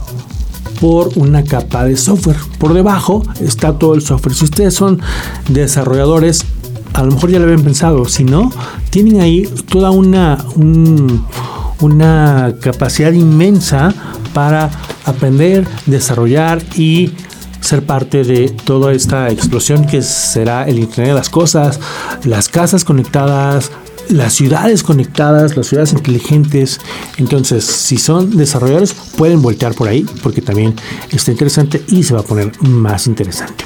por 0.83 1.13
una 1.15 1.45
capa 1.45 1.85
de 1.85 1.97
software. 1.97 2.39
Por 2.59 2.75
debajo 2.75 3.23
está 3.41 3.79
todo 3.79 3.95
el 3.95 4.03
software. 4.03 4.35
Si 4.35 4.43
ustedes 4.43 4.75
son 4.75 5.01
desarrolladores, 5.49 6.45
a 6.93 7.05
lo 7.05 7.13
mejor 7.13 7.31
ya 7.31 7.39
lo 7.39 7.45
habían 7.45 7.63
pensado. 7.63 8.05
Si 8.07 8.25
no, 8.25 8.51
tienen 8.91 9.21
ahí 9.21 9.49
toda 9.71 9.93
una, 9.93 10.45
una 11.79 12.57
capacidad 12.61 13.13
inmensa 13.13 13.95
para 14.35 14.73
aprender, 15.05 15.69
desarrollar 15.87 16.61
y 16.77 17.13
ser 17.61 17.87
parte 17.87 18.25
de 18.25 18.49
toda 18.49 18.93
esta 18.93 19.31
explosión 19.31 19.87
que 19.87 20.03
será 20.03 20.65
el 20.65 20.81
Internet 20.81 21.11
de 21.11 21.15
las 21.15 21.31
Cosas, 21.31 21.79
las 22.25 22.49
casas 22.49 22.85
conectadas, 22.85 23.71
las 24.09 24.35
ciudades 24.35 24.83
conectadas, 24.83 25.57
las 25.57 25.67
ciudades 25.67 25.93
inteligentes. 25.93 26.81
Entonces, 27.19 27.65
si 27.65 27.97
son 27.97 28.37
desarrolladores, 28.37 28.95
pueden 29.17 29.43
voltear 29.43 29.75
por 29.75 29.89
ahí 29.89 30.07
porque 30.23 30.43
también 30.43 30.75
está 31.11 31.31
interesante 31.31 31.83
y 31.89 32.03
se 32.03 32.15
va 32.15 32.21
a 32.21 32.25
poner 32.25 32.53
más 32.63 33.07
interesante. 33.07 33.65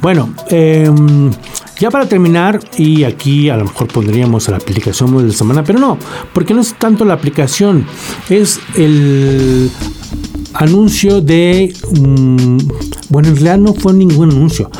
Bueno, 0.00 0.34
em, 0.48 1.30
ya 1.78 1.90
para 1.90 2.06
terminar, 2.06 2.60
y 2.76 3.04
aquí 3.04 3.48
a 3.48 3.56
lo 3.56 3.64
mejor 3.64 3.88
pondríamos 3.88 4.48
la 4.48 4.56
aplicación 4.56 5.16
de 5.16 5.24
la 5.24 5.32
semana, 5.32 5.64
pero 5.64 5.78
no, 5.78 5.98
porque 6.32 6.54
no 6.54 6.60
es 6.60 6.74
tanto 6.74 7.04
la 7.04 7.14
aplicación, 7.14 7.86
es 8.28 8.60
el 8.76 9.70
anuncio 10.54 11.20
de... 11.20 11.74
Mm, 11.98 12.58
bueno, 13.08 13.28
en 13.28 13.36
realidad 13.36 13.58
no 13.58 13.74
fue 13.74 13.92
ningún 13.92 14.30
anuncio. 14.30 14.70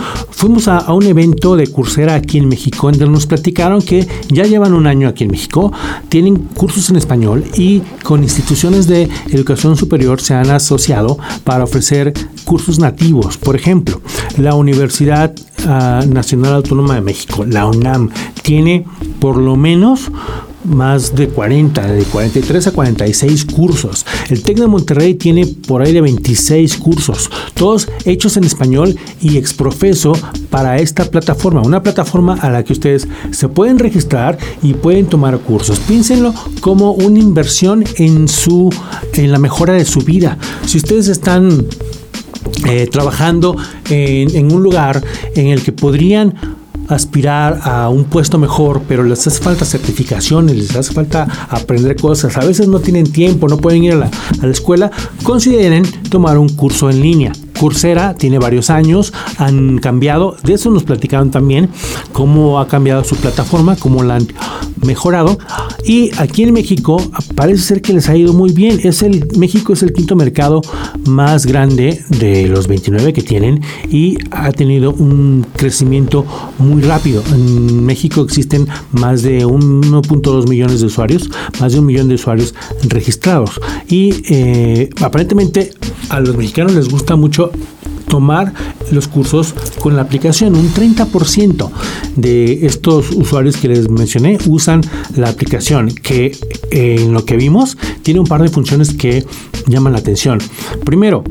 Fuimos 0.45 0.69
a, 0.69 0.93
un 0.93 1.07
evento 1.07 1.57
de 1.57 1.67
Coursera 1.69 2.17
aquí 2.17 2.37
en 2.37 2.49
México, 2.49 2.91
donde 2.91 3.09
nos 3.09 3.25
platicaron 3.25 3.81
que 3.81 4.07
ya 4.29 4.45
llevan 4.45 4.75
un 4.75 4.87
año 4.87 5.09
aquí 5.09 5.25
en 5.25 5.31
México, 5.31 5.73
tienen 6.11 6.37
cursos 6.37 6.91
en 6.91 6.97
español 6.97 7.45
y 7.57 7.81
con 8.03 8.23
instituciones 8.23 8.87
de 8.87 9.09
educación 9.31 9.75
superior 9.75 10.21
se 10.21 10.35
han 10.35 10.51
asociado 10.51 11.17
para 11.45 11.65
ofrecer 11.65 12.13
cursos 12.45 12.79
nativos. 12.79 13.39
Por 13.39 13.57
ejemplo, 13.57 14.03
la 14.37 14.55
Universidad 14.55 15.35
ah, 15.67 16.05
Nacional 16.07 16.53
Autónoma 16.53 16.97
de 16.97 17.01
México, 17.01 17.47
la 17.47 17.65
UNAM, 17.65 18.11
tiene 18.43 18.85
por 19.21 19.39
lo 19.39 19.57
menos 19.57 20.11
más 20.64 21.14
de 21.14 21.29
40, 21.29 21.87
de 21.87 22.05
43 22.05 22.66
a 22.66 22.72
46 22.72 23.44
cursos. 23.46 24.05
El 24.29 24.42
TEC 24.42 24.59
de 24.59 24.66
Monterrey 24.66 25.14
tiene 25.14 25.46
por 25.46 25.83
ahí 25.83 25.92
de 25.92 26.00
26 26.00 26.77
cursos, 26.79 27.31
todos 27.55 27.88
hechos 28.05 28.37
en 28.37 28.44
español 28.44 28.96
y 29.20 29.37
exprofeso 29.37 30.12
para 30.50 30.79
esta 30.79 31.05
plataforma, 31.05 31.62
una 31.62 31.83
plataforma 31.83 32.35
a 32.35 32.50
la 32.50 32.64
que 32.64 32.72
ustedes 32.72 33.07
se 33.31 33.48
pueden 33.48 33.79
registrar 33.79 34.38
y 34.62 34.74
pueden 34.74 35.07
tomar 35.07 35.38
cursos. 35.38 35.79
Piénsenlo 35.81 36.35
como 36.61 36.92
una 36.92 37.18
inversión 37.18 37.85
en 37.96 38.29
su 38.29 38.70
en 39.14 39.33
la 39.33 39.38
mejora 39.38 39.74
de 39.74 39.85
su 39.85 40.00
vida. 40.00 40.38
Si 40.66 40.79
ustedes 40.79 41.09
están 41.09 41.66
eh, 42.66 42.88
trabajando 42.90 43.57
en, 43.90 44.35
en 44.35 44.53
un 44.53 44.62
lugar 44.62 45.03
en 45.35 45.48
el 45.48 45.62
que 45.62 45.72
podrían 45.72 46.35
aspirar 46.88 47.61
a 47.62 47.88
un 47.88 48.05
puesto 48.05 48.38
mejor, 48.38 48.83
pero 48.88 49.05
les 49.05 49.27
hace 49.27 49.40
falta 49.40 49.64
certificaciones, 49.64 50.57
les 50.57 50.77
hace 50.77 50.92
falta 50.92 51.27
aprender 51.49 51.97
cosas, 51.97 52.37
a 52.37 52.44
veces 52.44 52.68
no 52.68 52.81
tienen 52.81 53.11
tiempo, 53.11 53.49
no 53.49 53.59
pueden 53.59 53.85
ir 53.85 53.92
a 53.92 53.97
la, 53.97 54.11
escuela, 54.51 54.90
consideren 55.23 55.85
tomar 56.11 56.38
un 56.38 56.49
curso 56.49 56.90
en 56.90 57.01
línea. 57.01 57.33
Coursera 57.59 58.14
tiene 58.14 58.38
varios 58.38 58.68
años, 58.68 59.12
han 59.38 59.79
cambiado, 59.79 60.37
de 60.42 60.55
eso 60.55 60.70
nos 60.70 60.83
platicaron 60.83 61.31
también, 61.31 61.70
cómo 62.12 62.59
ha 62.61 62.68
cambiado 62.68 63.05
su 63.05 63.16
plataforma, 63.16 63.77
cómo 63.77 64.03
la 64.03 64.16
han 64.16 64.27
mejorado. 64.85 65.38
Y 65.85 66.11
aquí 66.18 66.42
en 66.42 66.53
México 66.53 67.03
parece 67.35 67.62
ser 67.62 67.83
que 67.83 67.92
les 67.92 68.09
ha 68.09 68.16
ido 68.16 68.33
muy 68.33 68.53
bien. 68.53 68.81
Es 68.85 69.03
el, 69.03 69.27
México 69.37 69.73
es 69.73 69.83
el 69.83 69.92
quinto 69.92 70.16
mercado 70.16 70.62
más 71.07 71.47
grande 71.47 72.03
de 72.09 72.49
los 72.49 72.68
29 72.68 73.12
que 73.12 73.23
tienen 73.23 73.62
y 73.90 74.16
ha 74.31 74.51
tenido 74.53 74.92
un 74.92 75.47
crecimiento 75.57 76.25
muy 76.59 76.83
rápido. 76.83 77.23
En 77.33 77.85
México 77.85 78.23
existen 78.23 78.66
más 78.92 79.23
de 79.23 79.47
1.2 79.47 80.49
millones 80.49 80.81
de 80.81 80.87
usuarios, 80.87 81.29
más 81.61 81.73
de 81.73 81.81
un 81.81 81.87
millón 81.87 82.09
de 82.09 82.14
usuarios 82.14 82.55
registrados. 82.88 83.61
Y 83.88 84.14
eh, 84.29 84.90
aparentemente 85.01 85.73
a 86.09 86.20
los 86.20 86.37
mexicanos 86.37 86.75
les 86.75 86.88
gusta 86.88 87.16
mucho 87.16 87.51
tomar 88.09 88.53
los 88.90 89.09
cursos 89.09 89.55
con 89.81 89.97
la 89.97 90.03
aplicación. 90.03 90.55
Un 90.55 90.69
30% 90.73 91.71
de 92.17 92.67
estos 92.67 93.11
usuarios 93.11 93.57
que 93.57 93.69
les 93.69 93.88
mencioné 93.88 94.38
usan 94.47 94.81
la 95.17 95.29
aplicación, 95.29 95.88
que 95.90 96.37
eh, 96.71 96.97
en 97.01 97.12
lo 97.12 97.25
que 97.25 97.37
vimos 97.37 97.77
tiene 98.03 98.21
un 98.21 98.27
par 98.27 98.43
de 98.43 98.49
funciones 98.49 98.93
que 98.95 99.25
llaman 99.67 99.93
la 99.93 99.99
atención. 99.99 100.38
Primero, 100.85 101.25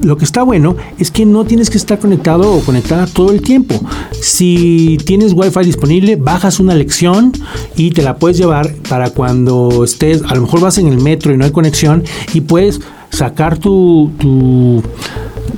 lo 0.00 0.16
que 0.16 0.24
está 0.24 0.42
bueno 0.42 0.76
es 0.98 1.10
que 1.10 1.24
no 1.26 1.44
tienes 1.44 1.70
que 1.70 1.76
estar 1.76 1.98
conectado 1.98 2.52
o 2.52 2.60
conectada 2.60 3.06
todo 3.06 3.30
el 3.30 3.42
tiempo. 3.42 3.80
Si 4.12 4.98
tienes 5.04 5.32
Wi-Fi 5.32 5.64
disponible, 5.64 6.16
bajas 6.16 6.60
una 6.60 6.74
lección 6.74 7.32
y 7.76 7.90
te 7.90 8.02
la 8.02 8.16
puedes 8.16 8.38
llevar 8.38 8.74
para 8.88 9.10
cuando 9.10 9.84
estés, 9.84 10.22
a 10.22 10.34
lo 10.34 10.42
mejor 10.42 10.60
vas 10.60 10.78
en 10.78 10.88
el 10.88 10.98
metro 10.98 11.32
y 11.32 11.36
no 11.36 11.44
hay 11.44 11.52
conexión 11.52 12.02
y 12.32 12.40
puedes 12.40 12.80
sacar 13.10 13.58
tu, 13.58 14.10
tu 14.18 14.82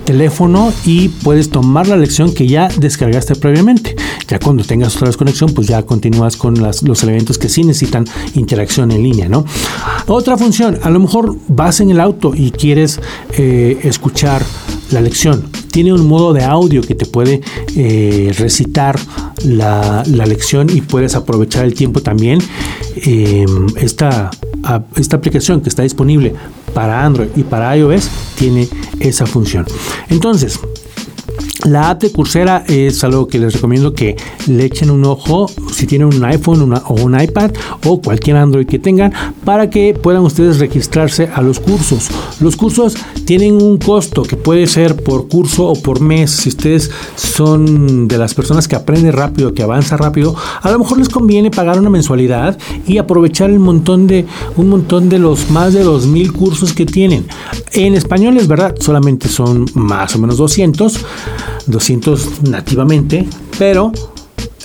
teléfono 0.04 0.72
y 0.84 1.08
puedes 1.08 1.50
tomar 1.50 1.88
la 1.88 1.96
lección 1.96 2.32
que 2.32 2.46
ya 2.46 2.68
descargaste 2.78 3.34
previamente. 3.34 3.96
Ya 4.28 4.38
cuando 4.38 4.64
tengas 4.64 4.96
otra 4.96 5.08
vez 5.08 5.16
conexión, 5.16 5.52
pues 5.52 5.66
ya 5.66 5.82
continúas 5.82 6.36
con 6.36 6.54
los 6.54 7.02
elementos 7.02 7.38
que 7.38 7.48
sí 7.48 7.62
necesitan 7.62 8.04
interacción 8.34 8.90
en 8.90 9.02
línea, 9.02 9.28
¿no? 9.28 9.44
Otra 10.06 10.36
función, 10.36 10.78
a 10.82 10.90
lo 10.90 11.00
mejor 11.00 11.36
vas 11.48 11.80
en 11.80 11.90
el 11.90 12.00
auto 12.00 12.32
y 12.34 12.50
quieres 12.50 13.00
eh, 13.36 13.78
escuchar 13.82 14.42
la 14.90 15.00
lección. 15.00 15.44
Tiene 15.70 15.92
un 15.92 16.06
modo 16.06 16.32
de 16.32 16.44
audio 16.44 16.82
que 16.82 16.94
te 16.94 17.04
puede 17.04 17.40
eh, 17.76 18.32
recitar 18.38 18.98
la, 19.44 20.02
lección 20.04 20.70
y 20.70 20.80
puedes 20.80 21.16
aprovechar 21.16 21.64
el 21.64 21.74
tiempo 21.74 22.00
también. 22.00 22.38
Eh, 22.96 23.44
esta, 23.76 24.30
esta 24.96 25.16
aplicación 25.16 25.60
que 25.60 25.68
está 25.68 25.82
disponible 25.82 26.34
para 26.74 27.04
Android 27.04 27.28
y 27.36 27.44
para 27.44 27.76
iOS 27.76 28.10
tiene 28.36 28.68
esa 29.00 29.26
función. 29.26 29.64
Entonces, 30.10 30.58
la 31.64 31.90
app 31.90 32.02
de 32.02 32.12
Coursera 32.12 32.64
es 32.68 33.02
algo 33.04 33.26
que 33.26 33.38
les 33.38 33.54
recomiendo 33.54 33.94
que 33.94 34.16
le 34.46 34.66
echen 34.66 34.90
un 34.90 35.04
ojo 35.04 35.50
si 35.72 35.86
tienen 35.86 36.08
un 36.08 36.24
iPhone 36.24 36.72
o 36.72 36.94
un 36.94 37.20
iPad 37.20 37.52
o 37.86 38.00
cualquier 38.00 38.36
Android 38.36 38.66
que 38.66 38.78
tengan 38.78 39.12
para 39.44 39.70
que 39.70 39.94
puedan 39.94 40.22
ustedes 40.22 40.58
registrarse 40.58 41.30
a 41.34 41.40
los 41.40 41.60
cursos. 41.60 42.10
Los 42.40 42.56
cursos 42.56 42.96
tienen 43.24 43.54
un 43.62 43.78
costo 43.78 44.22
que 44.22 44.36
puede 44.36 44.66
ser 44.66 45.02
por 45.02 45.28
curso 45.28 45.66
o 45.66 45.74
por 45.80 46.00
mes. 46.00 46.30
Si 46.30 46.50
ustedes 46.50 46.90
son 47.16 48.08
de 48.08 48.18
las 48.18 48.34
personas 48.34 48.68
que 48.68 48.76
aprenden 48.76 49.12
rápido, 49.12 49.54
que 49.54 49.62
avanza 49.62 49.96
rápido, 49.96 50.36
a 50.60 50.70
lo 50.70 50.78
mejor 50.78 50.98
les 50.98 51.08
conviene 51.08 51.50
pagar 51.50 51.78
una 51.78 51.90
mensualidad 51.90 52.58
y 52.86 52.98
aprovechar 52.98 53.48
el 53.48 53.58
montón 53.58 54.06
de 54.06 54.26
un 54.56 54.68
montón 54.68 55.08
de 55.08 55.18
los 55.18 55.50
más 55.50 55.72
de 55.72 55.82
2000 55.82 56.32
cursos 56.32 56.74
que 56.74 56.84
tienen. 56.84 57.26
En 57.72 57.94
español 57.94 58.36
es 58.36 58.48
verdad, 58.48 58.74
solamente 58.78 59.28
son 59.28 59.64
más 59.74 60.14
o 60.14 60.18
menos 60.18 60.36
200 60.36 61.00
200 61.66 62.42
nativamente, 62.42 63.26
pero 63.58 63.92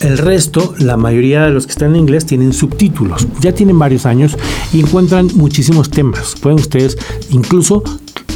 el 0.02 0.18
resto, 0.18 0.74
la 0.80 0.96
mayoría 0.96 1.44
de 1.44 1.52
los 1.52 1.66
que 1.66 1.74
están 1.74 1.90
en 1.90 2.02
inglés 2.02 2.26
tienen 2.26 2.54
subtítulos. 2.54 3.28
Ya 3.42 3.54
tienen 3.54 3.78
varios 3.78 4.06
años 4.06 4.38
y 4.72 4.80
encuentran 4.80 5.30
muchísimos 5.36 5.90
temas. 5.90 6.36
Pueden 6.40 6.60
ustedes 6.60 6.98
incluso 7.32 7.84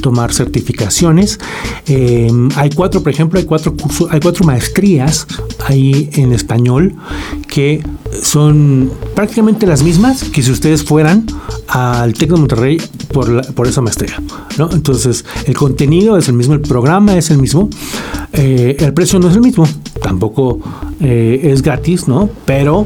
tomar 0.04 0.34
certificaciones. 0.34 1.40
Em, 1.88 2.50
hay 2.56 2.70
cuatro, 2.70 3.02
por 3.02 3.12
ejemplo, 3.12 3.40
hay 3.40 3.46
cuatro 3.46 3.76
cursos, 3.76 4.10
hay 4.12 4.20
cuatro 4.20 4.46
maestrías 4.46 5.26
ahí 5.66 6.10
en 6.14 6.34
español 6.34 6.94
que 7.48 7.82
son 8.22 8.92
prácticamente 9.16 9.66
las 9.66 9.82
mismas 9.82 10.26
que 10.26 10.44
si 10.44 10.52
ustedes 10.52 10.84
fueran 10.84 11.26
al 11.68 12.14
TEC 12.14 12.30
de 12.30 12.36
Monterrey 12.36 12.82
por, 13.14 13.54
por 13.54 13.66
esa 13.66 13.82
maestría. 13.82 14.22
¿no? 14.58 14.70
Entonces, 14.72 15.26
el 15.46 15.56
contenido 15.56 16.18
es 16.18 16.28
el 16.28 16.36
mismo, 16.36 16.54
el 16.54 16.62
programa 16.62 17.18
es 17.18 17.32
el 17.32 17.38
mismo, 17.38 17.70
eh, 18.34 18.76
el 18.80 18.94
precio 18.94 19.20
no 19.20 19.30
es 19.30 19.36
el 19.36 19.42
mismo, 19.42 19.66
tampoco 20.02 20.60
eh, 21.00 21.40
es 21.44 21.62
gratis, 21.62 22.08
¿no? 22.10 22.30
Pero 22.46 22.86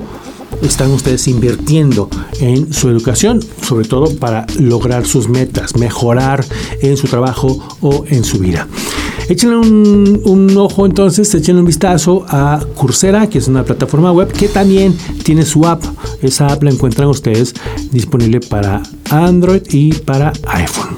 están 0.61 0.91
ustedes 0.91 1.27
invirtiendo 1.27 2.09
en 2.39 2.73
su 2.73 2.89
educación, 2.89 3.41
sobre 3.61 3.87
todo 3.87 4.15
para 4.15 4.45
lograr 4.59 5.05
sus 5.05 5.29
metas, 5.29 5.75
mejorar 5.75 6.45
en 6.81 6.97
su 6.97 7.07
trabajo 7.07 7.59
o 7.81 8.05
en 8.07 8.23
su 8.23 8.39
vida. 8.39 8.67
Échenle 9.29 9.57
un, 9.57 10.55
ojo 10.57 10.85
entonces, 10.85 11.33
échenle 11.35 11.59
un 11.59 11.67
vistazo 11.67 12.25
a 12.29 12.65
Coursera, 12.75 13.27
que 13.27 13.39
es 13.39 13.47
una 13.47 13.63
plataforma 13.63 14.11
web 14.11 14.31
que 14.31 14.47
también 14.47 14.95
tiene 15.23 15.43
su 15.43 15.65
app. 15.65 15.83
Esa 16.21 16.47
app 16.47 16.63
la 16.63 16.71
encuentran 16.71 17.09
ustedes 17.09 17.53
disponible 17.91 18.39
para 18.39 18.81
Android 19.09 19.63
y 19.69 19.93
para 19.93 20.31
iPhone. 20.47 20.95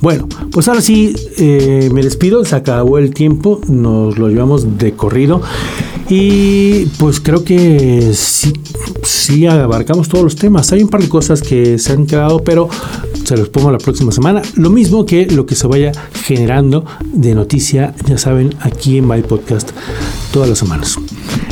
Bueno, 0.00 0.28
pues 0.50 0.66
ahora 0.66 0.80
sí 0.80 1.14
eh, 1.36 1.90
me 1.92 2.02
despido, 2.02 2.44
se 2.44 2.56
acabó 2.56 2.98
el 2.98 3.12
tiempo, 3.12 3.60
nos 3.68 4.18
lo 4.18 4.28
llevamos 4.28 4.78
de 4.78 4.92
corrido. 4.94 5.42
Y 6.08 6.86
pues 6.98 7.20
creo 7.20 7.44
que 7.44 8.12
sí, 8.14 8.52
sí 9.02 9.46
abarcamos 9.46 10.08
todos 10.08 10.24
los 10.24 10.36
temas. 10.36 10.72
Hay 10.72 10.82
un 10.82 10.88
par 10.88 11.02
de 11.02 11.08
cosas 11.08 11.42
que 11.42 11.78
se 11.78 11.92
han 11.92 12.06
quedado, 12.06 12.42
pero 12.42 12.68
se 13.24 13.36
los 13.36 13.48
pongo 13.48 13.70
la 13.70 13.78
próxima 13.78 14.12
semana. 14.12 14.42
Lo 14.56 14.70
mismo 14.70 15.06
que 15.06 15.26
lo 15.26 15.46
que 15.46 15.54
se 15.54 15.66
vaya 15.66 15.92
generando 16.24 16.84
de 17.12 17.34
noticia, 17.34 17.94
ya 18.06 18.18
saben, 18.18 18.54
aquí 18.60 18.98
en 18.98 19.08
My 19.08 19.22
Podcast 19.22 19.70
todas 20.32 20.48
las 20.48 20.58
semanas. 20.58 20.98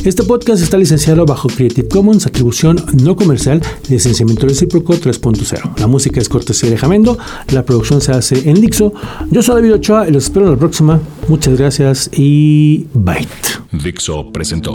Este 0.04 0.22
podcast 0.22 0.62
está 0.62 0.78
licenciado 0.78 1.26
bajo 1.26 1.48
Creative 1.48 1.86
Commons, 1.86 2.26
atribución 2.26 2.82
no 3.02 3.16
comercial, 3.16 3.60
licenciamiento 3.88 4.46
recíproco 4.46 4.94
3.0. 4.94 5.78
La 5.78 5.86
música 5.86 6.20
es 6.20 6.28
cortesía 6.28 6.70
de 6.70 6.78
Jamendo, 6.78 7.18
la 7.52 7.64
producción 7.64 8.00
se 8.00 8.12
hace 8.12 8.48
en 8.48 8.60
Dixo. 8.60 8.94
Yo 9.30 9.42
soy 9.42 9.56
David 9.56 9.74
Ochoa 9.74 10.08
y 10.08 10.12
los 10.12 10.24
espero 10.24 10.46
en 10.46 10.52
la 10.52 10.58
próxima. 10.58 11.00
Muchas 11.28 11.58
gracias 11.58 12.10
y 12.14 12.86
bye. 12.94 13.28
Dixo 13.72 14.32
presentó 14.32 14.74